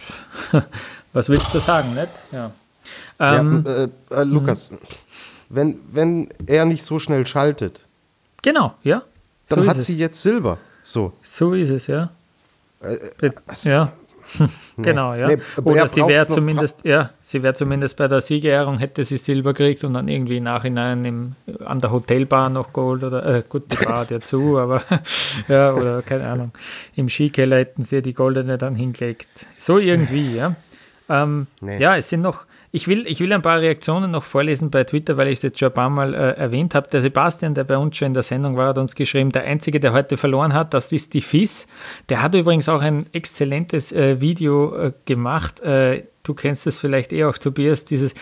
was 1.12 1.28
willst 1.28 1.52
du 1.52 1.58
sagen, 1.58 1.94
nicht? 1.94 2.08
Ja. 2.30 2.52
Ähm, 3.18 3.64
ja, 3.66 3.84
äh, 3.84 4.22
äh, 4.22 4.24
Lukas, 4.24 4.70
wenn, 5.52 5.80
wenn 5.92 6.28
er 6.46 6.64
nicht 6.64 6.84
so 6.84 6.98
schnell 6.98 7.26
schaltet, 7.26 7.86
genau, 8.42 8.74
ja. 8.82 9.02
Dann 9.48 9.64
so 9.64 9.68
hat 9.68 9.80
sie 9.80 9.96
jetzt 9.96 10.22
Silber. 10.22 10.58
So. 10.82 11.12
So 11.22 11.52
ist 11.54 11.70
es, 11.70 11.86
ja. 11.86 12.10
Äh, 12.80 13.26
äh 13.26 13.32
ja. 13.64 13.92
Nee, 14.76 14.84
genau, 14.84 15.14
ja. 15.14 15.26
Nee, 15.26 15.38
Oder 15.62 15.86
sie 15.86 16.06
wäre 16.06 16.26
zumindest, 16.26 16.84
ja, 16.86 17.10
sie 17.20 17.42
wäre 17.42 17.52
zumindest 17.52 17.98
bei 17.98 18.08
der 18.08 18.22
Siegerehrung, 18.22 18.78
hätte 18.78 19.04
sie 19.04 19.18
Silber 19.18 19.52
gekriegt 19.52 19.84
und 19.84 19.92
dann 19.92 20.08
irgendwie 20.08 20.38
im 20.38 20.44
Nachhinein 20.44 21.04
im, 21.04 21.34
an 21.64 21.80
der 21.80 21.92
Hotelbar 21.92 22.48
noch 22.48 22.72
Gold 22.72 23.04
oder 23.04 23.24
äh, 23.26 23.42
gut, 23.46 23.70
die 23.70 23.84
Bar 23.84 24.00
hat 24.00 24.10
ja 24.10 24.20
zu, 24.20 24.58
aber 24.58 24.82
ja, 25.48 25.74
oder 25.74 26.00
keine 26.00 26.26
Ahnung. 26.26 26.52
Im 26.96 27.10
Skikeller 27.10 27.58
hätten 27.58 27.82
sie 27.82 28.00
die 28.00 28.14
goldene 28.14 28.56
dann 28.56 28.74
hingelegt. 28.74 29.28
So 29.58 29.76
irgendwie, 29.76 30.36
ja. 30.36 30.56
Ähm, 31.10 31.48
nee. 31.60 31.78
Ja, 31.78 31.96
es 31.96 32.08
sind 32.08 32.22
noch, 32.22 32.44
ich 32.74 32.88
will, 32.88 33.06
ich 33.06 33.20
will 33.20 33.32
ein 33.34 33.42
paar 33.42 33.60
Reaktionen 33.60 34.10
noch 34.10 34.22
vorlesen 34.22 34.70
bei 34.70 34.84
Twitter, 34.84 35.18
weil 35.18 35.28
ich 35.28 35.34
es 35.34 35.42
jetzt 35.42 35.58
schon 35.58 35.68
ein 35.68 35.74
paar 35.74 35.90
Mal 35.90 36.14
äh, 36.14 36.32
erwähnt 36.32 36.74
habe. 36.74 36.88
Der 36.88 37.02
Sebastian, 37.02 37.54
der 37.54 37.64
bei 37.64 37.76
uns 37.76 37.98
schon 37.98 38.06
in 38.06 38.14
der 38.14 38.22
Sendung 38.22 38.56
war, 38.56 38.68
hat 38.68 38.78
uns 38.78 38.94
geschrieben, 38.94 39.30
der 39.30 39.44
Einzige, 39.44 39.78
der 39.78 39.92
heute 39.92 40.16
verloren 40.16 40.54
hat, 40.54 40.72
das 40.72 40.90
ist 40.90 41.12
die 41.12 41.20
FIS. 41.20 41.68
Der 42.08 42.22
hat 42.22 42.34
übrigens 42.34 42.70
auch 42.70 42.80
ein 42.80 43.04
exzellentes 43.12 43.92
äh, 43.92 44.22
Video 44.22 44.74
äh, 44.74 44.92
gemacht. 45.04 45.60
Äh, 45.60 46.04
du 46.22 46.32
kennst 46.32 46.66
es 46.66 46.78
vielleicht 46.78 47.12
eh 47.12 47.24
auch, 47.24 47.36
Tobias, 47.36 47.84
dieses 47.84 48.14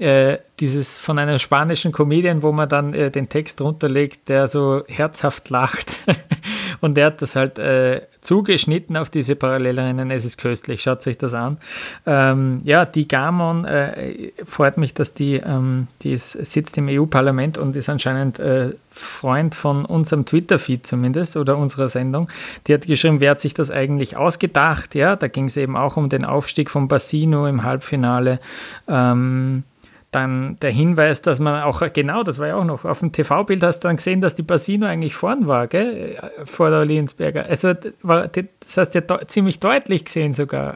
äh, 0.00 0.38
dieses 0.60 0.98
von 0.98 1.18
einem 1.18 1.38
spanischen 1.38 1.92
Comedian, 1.92 2.42
wo 2.42 2.52
man 2.52 2.70
dann 2.70 2.94
äh, 2.94 3.10
den 3.10 3.28
Text 3.28 3.60
runterlegt, 3.60 4.30
der 4.30 4.48
so 4.48 4.82
herzhaft 4.88 5.50
lacht. 5.50 5.92
Und 6.80 6.96
der 6.96 7.06
hat 7.06 7.22
das 7.22 7.36
halt 7.36 7.58
äh, 7.58 8.02
zugeschnitten 8.20 8.96
auf 8.96 9.10
diese 9.10 9.36
Parallelrennen. 9.36 10.10
Es 10.10 10.24
ist 10.24 10.38
köstlich, 10.38 10.82
schaut 10.82 11.06
euch 11.06 11.18
das 11.18 11.34
an. 11.34 11.58
Ähm, 12.06 12.60
ja, 12.64 12.84
die 12.84 13.08
Gamon 13.08 13.64
äh, 13.64 14.32
freut 14.44 14.76
mich, 14.76 14.94
dass 14.94 15.14
die, 15.14 15.34
ähm, 15.36 15.88
die 16.02 16.12
ist, 16.12 16.32
sitzt 16.32 16.76
im 16.78 16.88
EU-Parlament 16.88 17.58
und 17.58 17.76
ist 17.76 17.88
anscheinend 17.88 18.38
äh, 18.38 18.70
Freund 18.90 19.54
von 19.54 19.84
unserem 19.84 20.24
Twitter-Feed 20.24 20.86
zumindest 20.86 21.36
oder 21.36 21.56
unserer 21.56 21.88
Sendung. 21.88 22.28
Die 22.66 22.74
hat 22.74 22.86
geschrieben, 22.86 23.20
wer 23.20 23.32
hat 23.32 23.40
sich 23.40 23.54
das 23.54 23.70
eigentlich 23.70 24.16
ausgedacht? 24.16 24.94
Ja, 24.94 25.16
da 25.16 25.28
ging 25.28 25.46
es 25.46 25.56
eben 25.56 25.76
auch 25.76 25.96
um 25.96 26.08
den 26.08 26.24
Aufstieg 26.24 26.70
von 26.70 26.88
Bassino 26.88 27.46
im 27.46 27.62
Halbfinale. 27.62 28.40
Ähm, 28.88 29.64
dann 30.10 30.56
der 30.60 30.70
Hinweis, 30.70 31.22
dass 31.22 31.38
man 31.38 31.62
auch, 31.62 31.82
genau, 31.92 32.24
das 32.24 32.40
war 32.40 32.48
ja 32.48 32.56
auch 32.56 32.64
noch, 32.64 32.84
auf 32.84 32.98
dem 32.98 33.12
TV-Bild 33.12 33.62
hast 33.62 33.80
du 33.80 33.88
dann 33.88 33.96
gesehen, 33.96 34.20
dass 34.20 34.34
die 34.34 34.42
Basino 34.42 34.86
eigentlich 34.86 35.14
vorn 35.14 35.46
war, 35.46 35.68
gell, 35.68 36.18
vor 36.44 36.70
der 36.70 36.84
Liensberger. 36.84 37.46
Also, 37.46 37.74
das 37.74 38.76
hast 38.76 38.94
du 38.94 38.98
ja 38.98 39.26
ziemlich 39.28 39.60
deutlich 39.60 40.04
gesehen 40.04 40.32
sogar. 40.32 40.74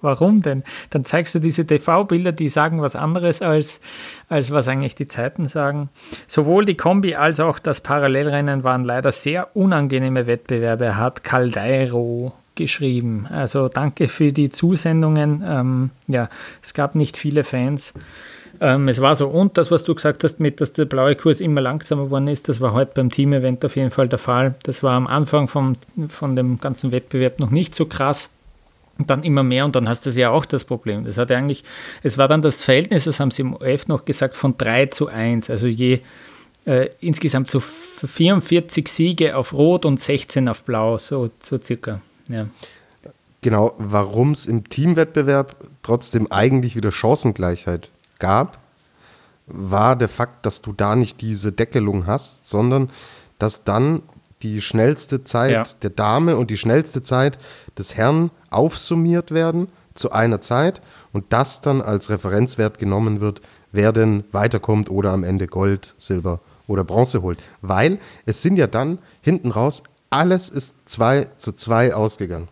Warum 0.00 0.40
denn? 0.40 0.64
Dann 0.90 1.04
zeigst 1.04 1.34
du 1.34 1.40
diese 1.40 1.66
TV-Bilder, 1.66 2.32
die 2.32 2.48
sagen 2.48 2.80
was 2.80 2.96
anderes, 2.96 3.42
als, 3.42 3.80
als 4.30 4.50
was 4.50 4.66
eigentlich 4.66 4.94
die 4.94 5.08
Zeiten 5.08 5.46
sagen. 5.46 5.90
Sowohl 6.26 6.64
die 6.64 6.76
Kombi 6.76 7.16
als 7.16 7.40
auch 7.40 7.58
das 7.58 7.82
Parallelrennen 7.82 8.64
waren 8.64 8.84
leider 8.84 9.12
sehr 9.12 9.54
unangenehme 9.54 10.26
Wettbewerbe, 10.26 10.96
hat 10.96 11.22
Caldeiro 11.22 12.32
geschrieben. 12.54 13.26
Also 13.30 13.68
danke 13.68 14.08
für 14.08 14.32
die 14.32 14.48
Zusendungen. 14.48 15.44
Ähm, 15.46 15.90
ja, 16.06 16.28
es 16.62 16.72
gab 16.72 16.94
nicht 16.94 17.16
viele 17.16 17.44
Fans. 17.44 17.92
Ähm, 18.60 18.88
es 18.88 19.00
war 19.00 19.14
so, 19.14 19.28
und 19.28 19.56
das, 19.58 19.70
was 19.70 19.84
du 19.84 19.94
gesagt 19.94 20.24
hast, 20.24 20.40
mit, 20.40 20.60
dass 20.60 20.72
der 20.72 20.84
blaue 20.84 21.16
Kurs 21.16 21.40
immer 21.40 21.60
langsamer 21.60 22.04
geworden 22.04 22.28
ist, 22.28 22.48
das 22.48 22.60
war 22.60 22.72
heute 22.72 22.92
beim 22.94 23.10
Team-Event 23.10 23.64
auf 23.64 23.76
jeden 23.76 23.90
Fall 23.90 24.08
der 24.08 24.18
Fall. 24.18 24.54
Das 24.62 24.82
war 24.82 24.92
am 24.92 25.06
Anfang 25.06 25.48
vom, 25.48 25.76
von 26.08 26.36
dem 26.36 26.58
ganzen 26.60 26.92
Wettbewerb 26.92 27.40
noch 27.40 27.50
nicht 27.50 27.74
so 27.74 27.86
krass. 27.86 28.30
Und 28.96 29.10
dann 29.10 29.24
immer 29.24 29.42
mehr 29.42 29.64
und 29.64 29.74
dann 29.74 29.88
hast 29.88 30.06
du 30.06 30.10
ja 30.10 30.30
auch 30.30 30.44
das 30.44 30.64
Problem. 30.64 31.04
Das 31.04 31.18
hat 31.18 31.32
eigentlich, 31.32 31.64
es 32.04 32.16
war 32.16 32.28
dann 32.28 32.42
das 32.42 32.62
Verhältnis, 32.62 33.04
das 33.04 33.18
haben 33.18 33.32
sie 33.32 33.42
im 33.42 33.54
OF 33.54 33.88
noch 33.88 34.04
gesagt, 34.04 34.36
von 34.36 34.56
3 34.56 34.86
zu 34.86 35.08
1. 35.08 35.50
Also 35.50 35.66
je 35.66 36.00
äh, 36.64 36.90
insgesamt 37.00 37.50
so 37.50 37.58
44 37.58 38.86
Siege 38.86 39.36
auf 39.36 39.52
Rot 39.52 39.84
und 39.84 39.98
16 39.98 40.48
auf 40.48 40.62
Blau, 40.62 40.98
so, 40.98 41.30
so 41.40 41.60
circa. 41.60 42.00
Ja. 42.28 42.46
Genau, 43.40 43.74
warum 43.78 44.30
es 44.30 44.46
im 44.46 44.68
Teamwettbewerb 44.68 45.56
trotzdem 45.82 46.30
eigentlich 46.30 46.76
wieder 46.76 46.92
Chancengleichheit 46.92 47.90
gab, 48.24 48.58
war 49.46 49.96
der 49.96 50.08
Fakt, 50.08 50.46
dass 50.46 50.62
du 50.62 50.72
da 50.72 50.96
nicht 50.96 51.20
diese 51.20 51.52
Deckelung 51.52 52.06
hast, 52.06 52.48
sondern 52.48 52.90
dass 53.38 53.64
dann 53.64 54.02
die 54.42 54.62
schnellste 54.62 55.24
Zeit 55.24 55.52
ja. 55.52 55.62
der 55.82 55.90
Dame 55.90 56.36
und 56.36 56.50
die 56.50 56.56
schnellste 56.56 57.02
Zeit 57.02 57.38
des 57.78 57.96
Herrn 57.96 58.30
aufsummiert 58.48 59.30
werden 59.30 59.68
zu 59.92 60.10
einer 60.12 60.40
Zeit 60.40 60.80
und 61.12 61.26
das 61.34 61.60
dann 61.60 61.82
als 61.82 62.08
Referenzwert 62.08 62.78
genommen 62.78 63.20
wird, 63.20 63.42
wer 63.72 63.92
denn 63.92 64.24
weiterkommt 64.32 64.90
oder 64.90 65.12
am 65.12 65.22
Ende 65.22 65.46
Gold, 65.46 65.94
Silber 65.98 66.40
oder 66.66 66.84
Bronze 66.84 67.20
holt. 67.20 67.38
Weil 67.60 67.98
es 68.24 68.40
sind 68.40 68.56
ja 68.56 68.66
dann 68.66 68.98
hinten 69.20 69.50
raus, 69.50 69.82
alles 70.08 70.48
ist 70.48 70.76
2 70.86 71.28
zu 71.36 71.52
2 71.52 71.94
ausgegangen. 71.94 72.48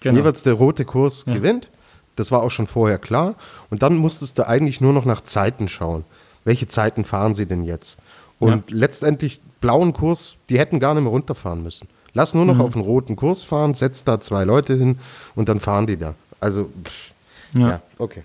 Genau. 0.00 0.16
Jeweils 0.16 0.42
der 0.42 0.54
rote 0.54 0.84
Kurs 0.84 1.24
ja. 1.26 1.34
gewinnt 1.34 1.70
das 2.16 2.30
war 2.30 2.42
auch 2.42 2.50
schon 2.50 2.66
vorher 2.66 2.98
klar. 2.98 3.34
Und 3.70 3.82
dann 3.82 3.96
musstest 3.96 4.38
du 4.38 4.46
eigentlich 4.46 4.80
nur 4.80 4.92
noch 4.92 5.04
nach 5.04 5.22
Zeiten 5.22 5.68
schauen. 5.68 6.04
Welche 6.44 6.68
Zeiten 6.68 7.04
fahren 7.04 7.34
sie 7.34 7.46
denn 7.46 7.64
jetzt? 7.64 7.98
Und 8.38 8.70
ja. 8.70 8.76
letztendlich 8.76 9.40
blauen 9.60 9.92
Kurs, 9.92 10.36
die 10.50 10.58
hätten 10.58 10.80
gar 10.80 10.94
nicht 10.94 11.04
mehr 11.04 11.12
runterfahren 11.12 11.62
müssen. 11.62 11.88
Lass 12.12 12.34
nur 12.34 12.44
noch 12.44 12.56
mhm. 12.56 12.60
auf 12.60 12.72
den 12.74 12.82
roten 12.82 13.16
Kurs 13.16 13.42
fahren, 13.42 13.74
setz 13.74 14.04
da 14.04 14.20
zwei 14.20 14.44
Leute 14.44 14.74
hin 14.74 14.98
und 15.34 15.48
dann 15.48 15.58
fahren 15.58 15.86
die 15.86 15.96
da. 15.96 16.14
Also, 16.38 16.70
pff, 16.84 17.12
ja. 17.54 17.68
ja. 17.68 17.82
okay. 17.98 18.22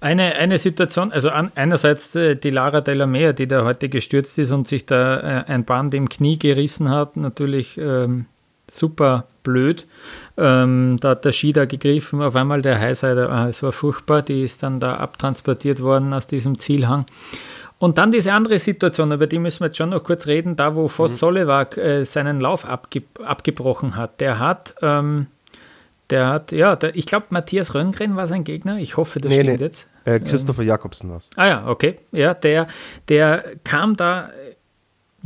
Eine, 0.00 0.34
eine 0.36 0.58
Situation, 0.58 1.12
also 1.12 1.30
an, 1.30 1.52
einerseits 1.54 2.14
äh, 2.14 2.36
die 2.36 2.50
Lara 2.50 2.80
Della 2.80 3.06
Mea, 3.06 3.32
die 3.32 3.46
da 3.46 3.64
heute 3.64 3.88
gestürzt 3.88 4.38
ist 4.38 4.52
und 4.52 4.68
sich 4.68 4.86
da 4.86 5.18
äh, 5.18 5.44
ein 5.46 5.64
Band 5.64 5.94
im 5.94 6.08
Knie 6.08 6.38
gerissen 6.38 6.90
hat, 6.90 7.16
natürlich 7.16 7.78
ähm, 7.78 8.26
super 8.70 9.26
blöd. 9.42 9.86
Ähm, 10.36 10.98
da 11.00 11.10
hat 11.10 11.24
der 11.24 11.32
Ski 11.32 11.52
da 11.52 11.64
gegriffen, 11.64 12.22
auf 12.22 12.36
einmal 12.36 12.62
der 12.62 12.80
Highsider, 12.80 13.30
ah, 13.30 13.48
es 13.48 13.62
war 13.62 13.72
furchtbar, 13.72 14.22
die 14.22 14.42
ist 14.42 14.62
dann 14.62 14.80
da 14.80 14.96
abtransportiert 14.96 15.82
worden 15.82 16.12
aus 16.12 16.26
diesem 16.26 16.58
Zielhang. 16.58 17.06
Und 17.78 17.98
dann 17.98 18.10
diese 18.10 18.32
andere 18.32 18.58
Situation, 18.58 19.12
über 19.12 19.26
die 19.26 19.38
müssen 19.38 19.60
wir 19.60 19.66
jetzt 19.66 19.76
schon 19.76 19.90
noch 19.90 20.02
kurz 20.02 20.26
reden, 20.26 20.56
da 20.56 20.74
wo 20.74 20.88
Voss 20.88 21.12
mhm. 21.12 21.16
Solewak 21.16 21.76
äh, 21.76 22.04
seinen 22.04 22.40
Lauf 22.40 22.64
abge 22.64 23.02
abgebrochen 23.22 23.96
hat. 23.96 24.20
Der 24.20 24.38
hat, 24.38 24.74
ähm, 24.80 25.26
der 26.08 26.28
hat, 26.28 26.52
ja, 26.52 26.74
der, 26.74 26.96
ich 26.96 27.04
glaube, 27.04 27.26
Matthias 27.30 27.74
Röngren 27.74 28.16
war 28.16 28.26
sein 28.26 28.44
Gegner. 28.44 28.78
Ich 28.78 28.96
hoffe, 28.96 29.20
das 29.20 29.30
nee, 29.30 29.42
stimmt 29.42 29.58
nee. 29.58 29.64
jetzt. 29.64 29.90
Äh, 30.06 30.20
Christopher 30.20 30.62
ähm, 30.62 30.68
Jakobsen 30.68 31.10
war 31.10 31.18
es. 31.18 31.28
Ah 31.36 31.46
ja, 31.46 31.68
okay. 31.68 31.98
Ja, 32.12 32.32
der, 32.32 32.66
der 33.08 33.44
kam 33.62 33.94
da 33.94 34.30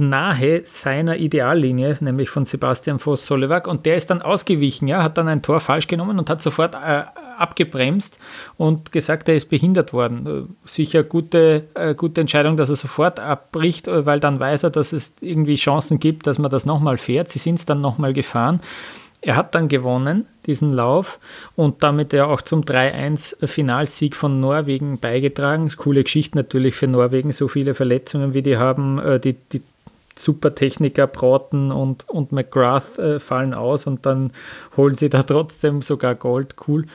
nahe 0.00 0.62
seiner 0.64 1.16
Ideallinie, 1.16 1.98
nämlich 2.00 2.30
von 2.30 2.44
Sebastian 2.44 2.98
Voss-Solewak. 2.98 3.66
Und 3.68 3.86
der 3.86 3.96
ist 3.96 4.10
dann 4.10 4.22
ausgewichen, 4.22 4.88
ja, 4.88 5.02
hat 5.02 5.18
dann 5.18 5.28
ein 5.28 5.42
Tor 5.42 5.60
falsch 5.60 5.86
genommen 5.86 6.18
und 6.18 6.28
hat 6.28 6.42
sofort 6.42 6.74
äh, 6.74 7.04
abgebremst 7.40 8.18
und 8.56 8.92
gesagt, 8.92 9.28
er 9.28 9.36
ist 9.36 9.48
behindert 9.48 9.92
worden. 9.92 10.26
Äh, 10.26 10.68
sicher 10.68 11.02
gute, 11.02 11.64
äh, 11.74 11.94
gute 11.94 12.20
Entscheidung, 12.20 12.56
dass 12.56 12.70
er 12.70 12.76
sofort 12.76 13.18
abbricht, 13.18 13.88
äh, 13.88 14.06
weil 14.06 14.20
dann 14.20 14.38
weiß 14.38 14.64
er, 14.64 14.70
dass 14.70 14.92
es 14.92 15.14
irgendwie 15.20 15.54
Chancen 15.54 15.98
gibt, 15.98 16.26
dass 16.26 16.38
man 16.38 16.50
das 16.50 16.66
nochmal 16.66 16.98
fährt. 16.98 17.28
Sie 17.28 17.38
sind 17.38 17.56
es 17.56 17.66
dann 17.66 17.80
nochmal 17.80 18.12
gefahren. 18.12 18.60
Er 19.22 19.36
hat 19.36 19.54
dann 19.54 19.68
gewonnen, 19.68 20.26
diesen 20.46 20.72
Lauf, 20.72 21.18
und 21.54 21.82
damit 21.82 22.14
ja 22.14 22.24
auch 22.24 22.40
zum 22.40 22.62
3-1-Finalsieg 22.62 24.16
von 24.16 24.40
Norwegen 24.40 24.98
beigetragen. 24.98 25.70
Coole 25.76 26.04
Geschichte 26.04 26.38
natürlich 26.38 26.74
für 26.74 26.86
Norwegen, 26.86 27.30
so 27.30 27.46
viele 27.46 27.74
Verletzungen, 27.74 28.32
wie 28.32 28.40
die 28.40 28.56
haben. 28.56 29.20
Die, 29.22 29.34
die 29.34 29.60
Supertechniker 30.20 31.06
Broughton 31.06 31.72
und, 31.72 32.08
und 32.08 32.32
McGrath 32.32 32.98
äh, 32.98 33.20
fallen 33.20 33.54
aus 33.54 33.86
und 33.86 34.06
dann 34.06 34.32
holen 34.76 34.94
sie 34.94 35.08
da 35.08 35.22
trotzdem 35.24 35.82
sogar 35.82 36.14
Gold. 36.14 36.56
Cool. 36.66 36.86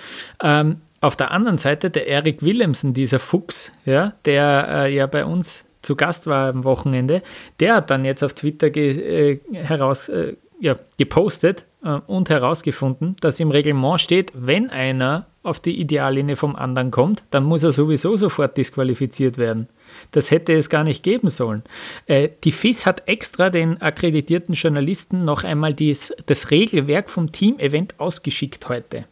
Ähm, 0.41 0.81
auf 1.01 1.15
der 1.15 1.31
anderen 1.31 1.57
Seite 1.57 1.89
der 1.89 2.07
Eric 2.07 2.43
Willemsen, 2.43 2.93
dieser 2.93 3.19
Fuchs, 3.19 3.71
ja, 3.85 4.13
der 4.25 4.67
äh, 4.69 4.95
ja 4.95 5.07
bei 5.07 5.25
uns 5.25 5.65
zu 5.81 5.95
Gast 5.95 6.25
war 6.25 6.49
am 6.49 6.63
Wochenende, 6.63 7.21
der 7.59 7.75
hat 7.75 7.91
dann 7.91 8.05
jetzt 8.05 8.23
auf 8.23 8.33
Twitter 8.33 8.71
ge, 8.71 9.33
äh, 9.33 9.39
heraus, 9.53 10.09
äh, 10.09 10.35
ja, 10.59 10.75
gepostet 10.97 11.65
äh, 11.83 11.99
und 12.07 12.29
herausgefunden, 12.29 13.15
dass 13.21 13.39
im 13.39 13.51
Reglement 13.51 14.01
steht, 14.01 14.31
wenn 14.33 14.69
einer 14.69 15.27
auf 15.43 15.59
die 15.59 15.79
Ideallinie 15.79 16.35
vom 16.35 16.55
anderen 16.55 16.89
kommt, 16.89 17.23
dann 17.29 17.43
muss 17.43 17.63
er 17.63 17.71
sowieso 17.71 18.15
sofort 18.15 18.57
disqualifiziert 18.57 19.37
werden. 19.37 19.67
Das 20.11 20.31
hätte 20.31 20.53
es 20.53 20.69
gar 20.69 20.83
nicht 20.83 21.03
geben 21.03 21.29
sollen. 21.29 21.63
Äh, 22.07 22.29
die 22.43 22.51
FIS 22.51 22.85
hat 22.85 23.07
extra 23.07 23.49
den 23.49 23.81
akkreditierten 23.81 24.55
Journalisten 24.55 25.25
noch 25.25 25.43
einmal 25.43 25.73
dies, 25.73 26.13
das 26.25 26.51
Regelwerk 26.51 27.09
vom 27.09 27.31
Team-Event 27.31 27.99
ausgeschickt 27.99 28.69
heute. 28.69 29.05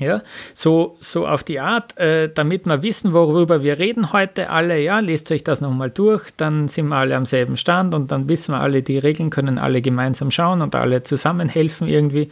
Ja, 0.00 0.22
so, 0.54 0.96
so 1.00 1.26
auf 1.26 1.42
die 1.42 1.58
Art, 1.58 1.98
äh, 1.98 2.30
damit 2.32 2.66
wir 2.66 2.82
wissen, 2.82 3.12
worüber 3.12 3.64
wir 3.64 3.80
reden 3.80 4.12
heute 4.12 4.48
alle, 4.50 4.80
ja, 4.80 5.00
lest 5.00 5.30
euch 5.32 5.42
das 5.42 5.60
nochmal 5.60 5.90
durch, 5.90 6.30
dann 6.36 6.68
sind 6.68 6.88
wir 6.88 6.96
alle 6.96 7.16
am 7.16 7.26
selben 7.26 7.56
Stand 7.56 7.94
und 7.94 8.12
dann 8.12 8.28
wissen 8.28 8.52
wir 8.52 8.60
alle 8.60 8.82
die 8.82 8.98
Regeln, 8.98 9.30
können 9.30 9.58
alle 9.58 9.82
gemeinsam 9.82 10.30
schauen 10.30 10.62
und 10.62 10.76
alle 10.76 11.02
zusammen 11.02 11.48
helfen 11.48 11.88
irgendwie. 11.88 12.28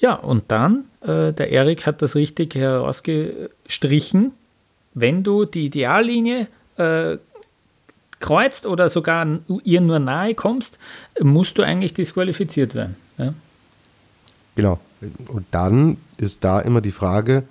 Ja, 0.00 0.14
und 0.14 0.50
dann, 0.50 0.84
äh, 1.00 1.32
der 1.32 1.50
Erik 1.50 1.86
hat 1.86 2.02
das 2.02 2.14
richtig 2.14 2.56
herausgestrichen, 2.56 4.34
wenn 4.92 5.22
du 5.22 5.46
die 5.46 5.66
Ideallinie 5.66 6.46
äh, 6.82 7.18
kreuzt 8.20 8.66
oder 8.66 8.88
sogar 8.88 9.26
ihr 9.64 9.80
nur 9.80 9.98
nahe 9.98 10.34
kommst, 10.34 10.78
musst 11.20 11.58
du 11.58 11.62
eigentlich 11.62 11.92
disqualifiziert 11.92 12.74
werden. 12.74 12.96
Ja? 13.18 13.34
Genau. 14.54 14.80
Und 15.28 15.46
dann 15.50 15.96
ist 16.16 16.44
da 16.44 16.60
immer 16.60 16.80
die 16.80 16.92
Frage, 16.92 17.42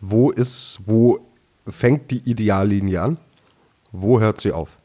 wo 0.00 0.30
ist, 0.30 0.80
wo 0.86 1.20
fängt 1.68 2.10
die 2.10 2.18
Ideallinie 2.18 3.00
an? 3.00 3.16
Wo 3.92 4.20
hört 4.20 4.40
sie 4.40 4.52
auf? 4.52 4.78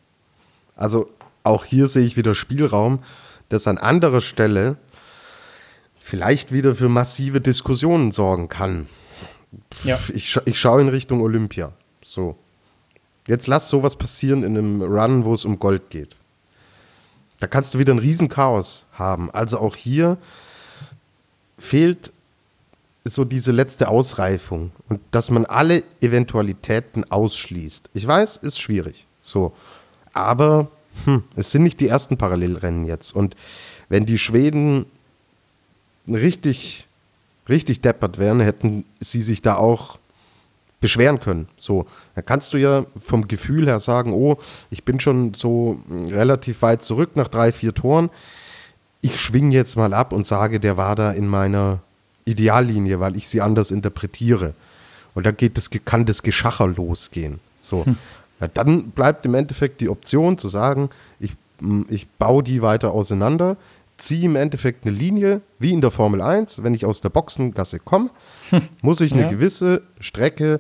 Also 0.76 1.10
auch 1.44 1.66
hier 1.66 1.88
sehe 1.88 2.06
ich 2.06 2.18
wieder 2.18 2.36
Spielraum, 2.36 3.00
das 3.50 3.68
an 3.68 3.78
anderer 3.78 4.22
Stelle 4.22 4.78
vielleicht 6.00 6.52
wieder 6.52 6.76
für 6.76 6.90
massive 6.90 7.42
Diskussionen 7.42 8.12
sorgen 8.12 8.50
kann. 8.50 8.88
Ja. 9.84 9.98
Ich, 10.14 10.38
ich 10.46 10.60
schaue 10.60 10.82
in 10.82 10.90
Richtung 10.90 11.22
Olympia. 11.22 11.72
So. 12.04 12.38
Jetzt 13.28 13.48
lass 13.48 13.70
sowas 13.70 13.96
passieren 13.96 14.44
in 14.44 14.58
einem 14.58 14.82
Run, 14.82 15.26
wo 15.26 15.34
es 15.34 15.46
um 15.46 15.58
Gold 15.60 15.90
geht. 15.90 16.16
Da 17.40 17.48
kannst 17.48 17.74
du 17.74 17.80
wieder 17.80 17.94
ein 17.94 18.00
Riesenchaos 18.00 18.86
haben. 18.94 19.32
Also 19.32 19.60
auch 19.60 19.76
hier 19.76 20.18
fehlt 21.58 22.14
so 23.04 23.24
diese 23.24 23.52
letzte 23.52 23.88
Ausreifung 23.88 24.72
und 24.90 25.00
dass 25.12 25.30
man 25.30 25.46
alle 25.46 25.84
Eventualitäten 26.02 27.10
ausschließt. 27.10 27.90
Ich 27.94 28.06
weiß, 28.08 28.38
ist 28.38 28.60
schwierig. 28.60 29.06
So. 29.22 29.54
Aber 30.14 30.72
hm, 31.04 31.24
es 31.36 31.52
sind 31.52 31.64
nicht 31.64 31.80
die 31.82 31.88
ersten 31.88 32.18
Parallelrennen 32.18 32.86
jetzt. 32.86 33.16
Und 33.16 33.36
wenn 33.90 34.06
die 34.06 34.18
Schweden 34.18 34.86
richtig, 36.08 36.88
richtig 37.50 37.82
deppert 37.82 38.18
wären, 38.18 38.40
hätten 38.40 38.86
sie 39.00 39.22
sich 39.22 39.42
da 39.42 39.56
auch 39.56 40.00
beschweren 40.82 41.20
können. 41.20 41.48
So, 41.58 41.86
da 42.16 42.22
kannst 42.22 42.54
du 42.54 42.58
ja 42.58 42.86
vom 43.00 43.28
Gefühl 43.28 43.68
her 43.68 43.80
sagen, 43.80 44.14
oh, 44.14 44.38
ich 44.70 44.84
bin 44.84 45.00
schon 45.00 45.34
so 45.34 45.80
relativ 45.90 46.62
weit 46.62 46.84
zurück 46.84 47.16
nach 47.16 47.28
drei, 47.28 47.52
vier 47.52 47.74
Toren. 47.74 48.10
Ich 49.02 49.20
schwinge 49.20 49.54
jetzt 49.56 49.78
mal 49.78 49.94
ab 49.94 50.14
und 50.14 50.26
sage, 50.26 50.60
der 50.60 50.78
war 50.78 50.96
da 50.96 51.12
in 51.12 51.28
meiner 51.28 51.80
Ideallinie, 52.26 53.00
weil 53.00 53.16
ich 53.16 53.28
sie 53.28 53.42
anders 53.42 53.72
interpretiere. 53.72 54.54
Und 55.14 55.26
da 55.26 55.32
geht 55.32 55.58
das, 55.58 55.70
kann 55.86 56.06
das 56.06 56.24
Geschacher 56.24 56.68
losgehen. 56.68 57.40
So. 57.60 57.86
Hm. 57.86 57.98
Ja, 58.42 58.48
dann 58.48 58.90
bleibt 58.92 59.26
im 59.26 59.34
Endeffekt 59.34 59.80
die 59.82 59.90
Option 59.90 60.38
zu 60.38 60.50
sagen, 60.50 60.90
ich, 61.20 61.32
ich 61.88 62.08
baue 62.08 62.44
die 62.44 62.62
weiter 62.62 62.92
auseinander, 62.92 63.56
ziehe 63.98 64.26
im 64.26 64.36
Endeffekt 64.36 64.86
eine 64.86 64.96
Linie, 64.96 65.42
wie 65.60 65.72
in 65.72 65.82
der 65.82 65.92
Formel 65.92 66.22
1, 66.22 66.64
wenn 66.64 66.74
ich 66.74 66.86
aus 66.86 67.02
der 67.02 67.10
Boxengasse 67.10 67.80
komme, 67.80 68.10
muss 68.82 69.02
ich 69.02 69.14
eine 69.14 69.24
ja. 69.24 69.28
gewisse 69.28 69.84
Strecke 70.00 70.60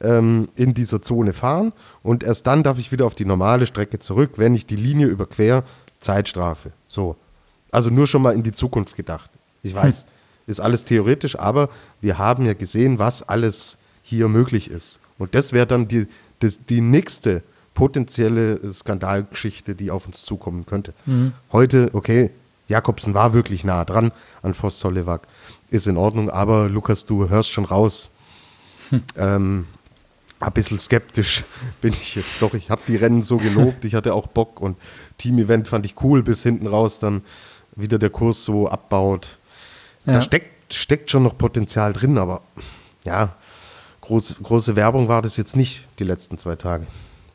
ähm, 0.00 0.48
in 0.56 0.74
dieser 0.74 1.02
Zone 1.02 1.32
fahren 1.32 1.72
und 2.02 2.24
erst 2.24 2.46
dann 2.46 2.62
darf 2.62 2.78
ich 2.78 2.92
wieder 2.92 3.06
auf 3.06 3.14
die 3.14 3.24
normale 3.24 3.66
Strecke 3.66 3.98
zurück, 3.98 4.32
wenn 4.36 4.54
ich 4.54 4.66
die 4.66 4.76
Linie 4.76 5.06
überquer, 5.06 5.64
Zeitstrafe. 6.00 6.72
So. 6.86 7.16
Also 7.70 7.90
nur 7.90 8.06
schon 8.06 8.22
mal 8.22 8.34
in 8.34 8.42
die 8.42 8.52
Zukunft 8.52 8.96
gedacht. 8.96 9.30
Ich 9.62 9.74
weiß, 9.74 10.02
hm. 10.02 10.08
ist 10.46 10.60
alles 10.60 10.84
theoretisch, 10.84 11.38
aber 11.38 11.68
wir 12.00 12.18
haben 12.18 12.44
ja 12.44 12.54
gesehen, 12.54 12.98
was 12.98 13.22
alles 13.22 13.78
hier 14.02 14.28
möglich 14.28 14.70
ist. 14.70 14.98
Und 15.18 15.34
das 15.34 15.52
wäre 15.52 15.66
dann 15.66 15.88
die, 15.88 16.06
das, 16.40 16.66
die 16.66 16.80
nächste 16.80 17.42
potenzielle 17.74 18.60
Skandalgeschichte, 18.70 19.74
die 19.74 19.90
auf 19.90 20.06
uns 20.06 20.24
zukommen 20.24 20.66
könnte. 20.66 20.92
Mhm. 21.06 21.32
Heute, 21.52 21.90
okay, 21.92 22.30
Jakobsen 22.68 23.14
war 23.14 23.32
wirklich 23.32 23.64
nah 23.64 23.84
dran 23.84 24.12
an 24.42 24.54
Voss 24.54 24.78
Solewak. 24.78 25.26
Ist 25.70 25.86
in 25.86 25.96
Ordnung, 25.96 26.30
aber 26.30 26.68
Lukas, 26.68 27.06
du 27.06 27.28
hörst 27.28 27.50
schon 27.50 27.64
raus. 27.64 28.10
Hm. 28.90 29.02
Ähm, 29.16 29.66
ein 30.40 30.52
bisschen 30.52 30.78
skeptisch 30.78 31.44
bin 31.80 31.92
ich 31.92 32.14
jetzt 32.14 32.42
doch. 32.42 32.54
Ich 32.54 32.70
habe 32.70 32.82
die 32.86 32.96
Rennen 32.96 33.22
so 33.22 33.38
gelobt, 33.38 33.84
ich 33.84 33.94
hatte 33.94 34.14
auch 34.14 34.26
Bock 34.26 34.60
und 34.60 34.76
Team-Event 35.18 35.68
fand 35.68 35.86
ich 35.86 36.02
cool, 36.02 36.22
bis 36.22 36.42
hinten 36.42 36.66
raus 36.66 36.98
dann 36.98 37.22
wieder 37.76 37.98
der 37.98 38.10
Kurs 38.10 38.44
so 38.44 38.68
abbaut. 38.68 39.38
Ja. 40.04 40.14
Da 40.14 40.22
steckt, 40.22 40.74
steckt 40.74 41.10
schon 41.10 41.22
noch 41.22 41.38
Potenzial 41.38 41.92
drin, 41.92 42.18
aber 42.18 42.42
ja, 43.04 43.34
groß, 44.00 44.36
große 44.42 44.76
Werbung 44.76 45.08
war 45.08 45.22
das 45.22 45.36
jetzt 45.36 45.56
nicht 45.56 45.86
die 45.98 46.04
letzten 46.04 46.38
zwei 46.38 46.56
Tage. 46.56 46.86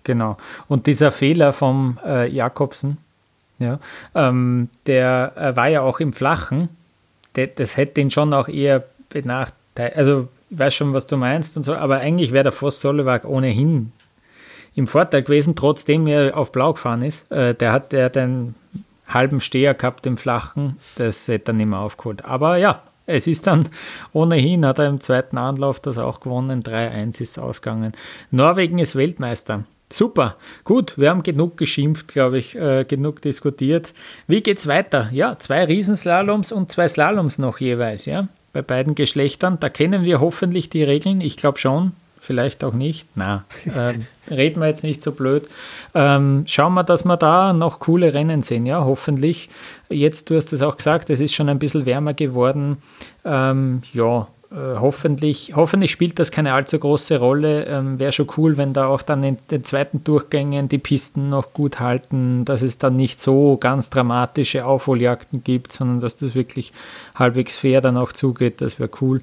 Genau. 0.04 0.38
Und 0.68 0.86
dieser 0.88 1.12
Fehler 1.12 1.54
vom 1.54 2.00
äh, 2.06 2.30
Jakobsen, 2.32 2.98
ja, 3.60 3.80
ähm, 4.15 4.70
der 4.86 5.34
äh, 5.36 5.56
war 5.56 5.67
ja 5.67 5.82
auch 5.82 6.00
im 6.00 6.13
Flachen. 6.13 6.70
De, 7.36 7.50
das 7.54 7.78
hätte 7.78 8.02
ihn 8.02 8.12
schon 8.12 8.34
auch 8.34 8.48
eher 8.48 8.84
benachteiligt. 9.10 9.98
Also, 9.98 10.28
ich 10.50 10.60
weiß 10.60 10.74
schon, 10.76 10.93
was 10.93 11.08
du 11.08 11.17
meinst 11.17 11.58
und 11.58 11.63
so, 11.63 11.76
aber 11.76 11.98
eigentlich 11.98 12.32
wäre 12.32 12.43
der 12.43 12.52
Voss 12.52 12.80
Solowak 12.82 13.26
ohnehin 13.26 13.91
im 14.76 14.88
Vorteil 14.88 15.24
gewesen, 15.24 15.56
trotzdem 15.56 16.08
er 16.08 16.38
auf 16.38 16.52
Blau 16.52 16.74
gefahren 16.74 17.02
ist. 17.02 17.30
Äh, 17.32 17.56
der 17.56 17.72
hat 17.72 17.91
der 17.91 18.10
den 18.10 18.56
halben 19.08 19.39
Steher 19.39 19.74
gehabt 19.74 20.06
im 20.06 20.17
Flachen, 20.17 20.78
das 20.96 21.28
hätte 21.28 21.52
er 21.52 21.56
nicht 21.56 21.67
mehr 21.67 21.80
aufgeholt. 21.80 22.26
Aber 22.26 22.58
ja, 22.58 22.84
es 23.06 23.26
ist 23.26 23.48
dann 23.48 23.70
ohnehin, 24.13 24.65
hat 24.65 24.80
er 24.80 24.88
im 24.88 25.00
zweiten 25.00 25.38
Anlauf 25.38 25.80
das 25.80 25.98
auch 25.98 26.20
gewonnen, 26.20 26.62
3-1 26.62 27.22
ist 27.22 27.39
ausgegangen. 27.39 27.93
Norwegen 28.32 28.80
ist 28.80 28.96
Weltmeister. 28.96 29.63
Super, 29.89 30.36
gut, 30.65 30.97
wir 30.97 31.10
haben 31.10 31.23
genug 31.23 31.56
geschimpft, 31.56 32.10
glaube 32.10 32.39
ich, 32.39 32.56
äh, 32.56 32.84
genug 32.84 33.21
diskutiert. 33.21 33.93
Wie 34.28 34.41
geht's 34.41 34.67
weiter? 34.67 35.10
Ja, 35.13 35.39
zwei 35.39 35.63
Riesenslaloms 35.63 36.52
und 36.52 36.69
zwei 36.69 36.89
Slaloms 36.89 37.38
noch 37.39 37.60
jeweils, 37.60 38.06
ja, 38.06 38.28
bei 38.52 38.62
beiden 38.62 38.95
Geschlechtern. 38.95 39.60
Da 39.62 39.69
kennen 39.69 40.04
wir 40.04 40.19
hoffentlich 40.19 40.69
die 40.69 40.84
Regeln, 40.84 41.21
ich 41.21 41.38
glaube 41.38 41.60
schon. 41.60 41.93
vielleicht 42.19 42.65
auch 42.65 42.73
nicht. 42.73 43.08
Na, 43.15 43.45
ähm, 43.73 44.06
reden 44.30 44.60
wir 44.60 44.67
jetzt 44.67 44.84
nicht 44.84 45.02
so 45.02 45.13
blöd. 45.13 45.47
Ähm, 45.95 46.43
schauen 46.45 46.73
wir, 46.73 46.84
dass 46.84 47.06
wir 47.06 47.15
da 47.15 47.54
noch 47.54 47.80
coole 47.80 48.13
Rennen 48.13 48.41
sehen, 48.41 48.65
ja, 48.65 48.84
hoffentlich. 48.84 49.50
Jetzt, 49.88 50.30
du 50.30 50.36
hast 50.36 50.52
es 50.52 50.62
auch 50.62 50.76
gesagt, 50.76 51.10
es 51.10 51.21
ist 51.21 51.34
schon 51.34 51.47
ein 51.47 51.60
bisschen 51.60 51.86
wärmer 51.86 52.13
geworden. 52.13 52.78
Ähm, 53.23 53.82
ja, 53.93 54.23
äh, 54.23 54.37
hoffentlich, 54.56 55.54
hoffentlich 55.56 55.92
spielt 55.92 56.20
das 56.20 56.32
keine 56.32 56.54
allzu 56.54 56.80
große 56.80 57.18
Rolle. 57.18 57.66
Ähm, 57.66 58.00
Wäre 58.00 58.14
schon 58.14 58.28
cool, 58.38 58.56
wenn 58.56 58.74
da 58.74 58.88
auch 58.88 59.02
dann 59.02 59.24
in 59.24 59.38
den 59.52 59.64
zweiten 59.66 60.04
Durchgängen 60.04 60.70
die 60.70 60.78
Pisten 60.78 61.30
noch 61.30 61.54
gut 61.54 61.80
halten, 61.80 62.46
dass 62.46 62.62
es 62.62 62.78
dann 62.78 62.96
nicht 62.96 63.20
so 63.20 63.58
ganz 63.58 63.90
dramatische 63.90 64.66
Aufholjagden 64.66 65.44
gibt, 65.44 65.74
sondern 65.74 66.00
dass 66.00 66.16
das 66.16 66.34
wirklich 66.34 66.72
halbwegs 67.16 67.58
fair 67.58 67.82
dann 67.82 67.98
auch 67.98 68.14
zugeht. 68.14 68.62
Das 68.62 68.80
wäre 68.80 68.90
cool. 69.02 69.22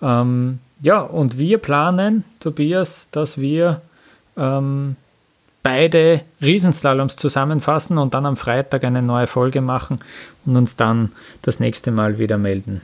Ähm, 0.00 0.60
ja, 0.80 1.00
und 1.00 1.36
wir 1.36 1.58
planen, 1.58 2.24
Tobias, 2.40 3.08
dass 3.12 3.38
wir 3.38 3.82
ähm, 4.38 4.96
beide 5.62 6.22
Riesenslaloms 6.40 7.16
zusammenfassen 7.16 7.98
und 7.98 8.14
dann 8.14 8.26
am 8.26 8.36
Freitag 8.36 8.84
eine 8.84 9.02
neue 9.02 9.26
Folge 9.26 9.60
machen 9.60 10.00
und 10.44 10.56
uns 10.56 10.76
dann 10.76 11.12
das 11.42 11.60
nächste 11.60 11.92
Mal 11.92 12.18
wieder 12.18 12.38
melden. 12.38 12.80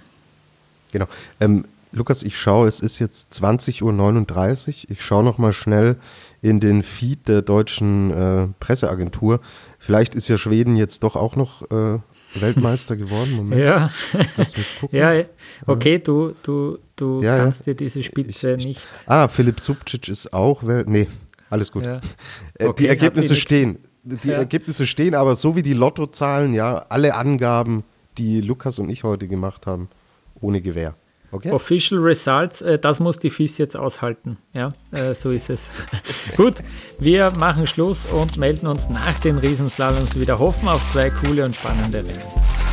Genau. 0.93 1.07
Ähm, 1.41 1.65
Lukas, 1.93 2.23
ich 2.23 2.37
schaue, 2.37 2.69
es 2.69 2.81
ist 2.81 2.99
jetzt 2.99 3.33
20.39 3.33 3.83
Uhr. 3.83 4.91
Ich 4.91 5.03
schaue 5.03 5.25
noch 5.25 5.39
mal 5.39 5.53
schnell 5.53 5.97
in 6.43 6.61
den 6.61 6.83
Feed 6.83 7.29
der 7.29 7.43
deutschen 7.43 8.11
äh, 8.11 8.49
Presseagentur. 8.61 9.41
Vielleicht 9.79 10.15
ist 10.15 10.29
ja 10.29 10.37
Schweden 10.37 10.77
jetzt 10.77 11.03
doch 11.03 11.17
auch 11.17 11.35
noch 11.35 11.63
äh, 11.71 11.99
Weltmeister 12.35 12.97
geworden. 12.97 13.33
Moment. 13.37 13.61
Ja. 13.63 13.91
Lass 14.37 14.57
mich 14.57 14.81
gucken. 14.81 14.99
ja, 14.99 15.25
okay, 15.67 15.99
du, 15.99 16.35
du, 16.43 16.79
du 16.97 17.23
ja, 17.23 17.39
kannst 17.39 17.67
ja. 17.67 17.73
dir 17.73 17.77
diese 17.77 18.03
Spitze 18.03 18.53
ich, 18.53 18.59
ich, 18.59 18.67
nicht. 18.67 18.81
Ah, 19.07 19.29
Philipp 19.29 19.61
Subcic 19.61 20.09
ist 20.09 20.33
auch 20.33 20.67
Welt. 20.67 20.89
Nee, 20.89 21.09
alles 21.51 21.73
gut. 21.73 21.87
Ja. 21.87 22.01
Äh, 22.59 22.67
okay, 22.67 22.83
die 22.83 22.89
Ergebnisse 22.89 23.35
stehen. 23.35 23.79
Die 24.03 24.31
Ergebnisse 24.31 24.87
stehen, 24.87 25.15
aber 25.15 25.35
so 25.35 25.57
wie 25.57 25.63
die 25.63 25.75
Lottozahlen, 25.75 26.55
ja, 26.55 26.79
alle 26.89 27.15
Angaben, 27.15 27.85
die 28.17 28.41
Lukas 28.41 28.79
und 28.79 28.89
ich 28.89 29.05
heute 29.05 29.29
gemacht 29.29 29.67
haben, 29.67 29.89
ohne 30.41 30.63
Gewehr. 30.63 30.95
Okay. 31.31 31.51
Official 31.51 32.01
Results, 32.01 32.63
äh, 32.63 32.79
das 32.79 33.01
muss 33.01 33.19
die 33.19 33.31
FIS 33.31 33.59
jetzt 33.59 33.77
aushalten. 33.77 34.39
Ja, 34.55 34.73
äh, 34.93 35.15
so 35.15 35.31
ist 35.31 35.51
es. 35.51 35.71
Gut, 36.37 36.63
wir 36.99 37.33
machen 37.39 37.67
Schluss 37.67 38.07
und 38.07 38.39
melden 38.39 38.67
uns 38.67 38.89
nach 38.89 39.19
den 39.19 39.37
Riesenslaloms 39.37 40.19
wieder. 40.19 40.39
Hoffen 40.39 40.69
auf 40.69 40.91
zwei 40.91 41.11
coole 41.11 41.45
und 41.45 41.55
spannende 41.55 41.99
Rennen. 41.99 42.68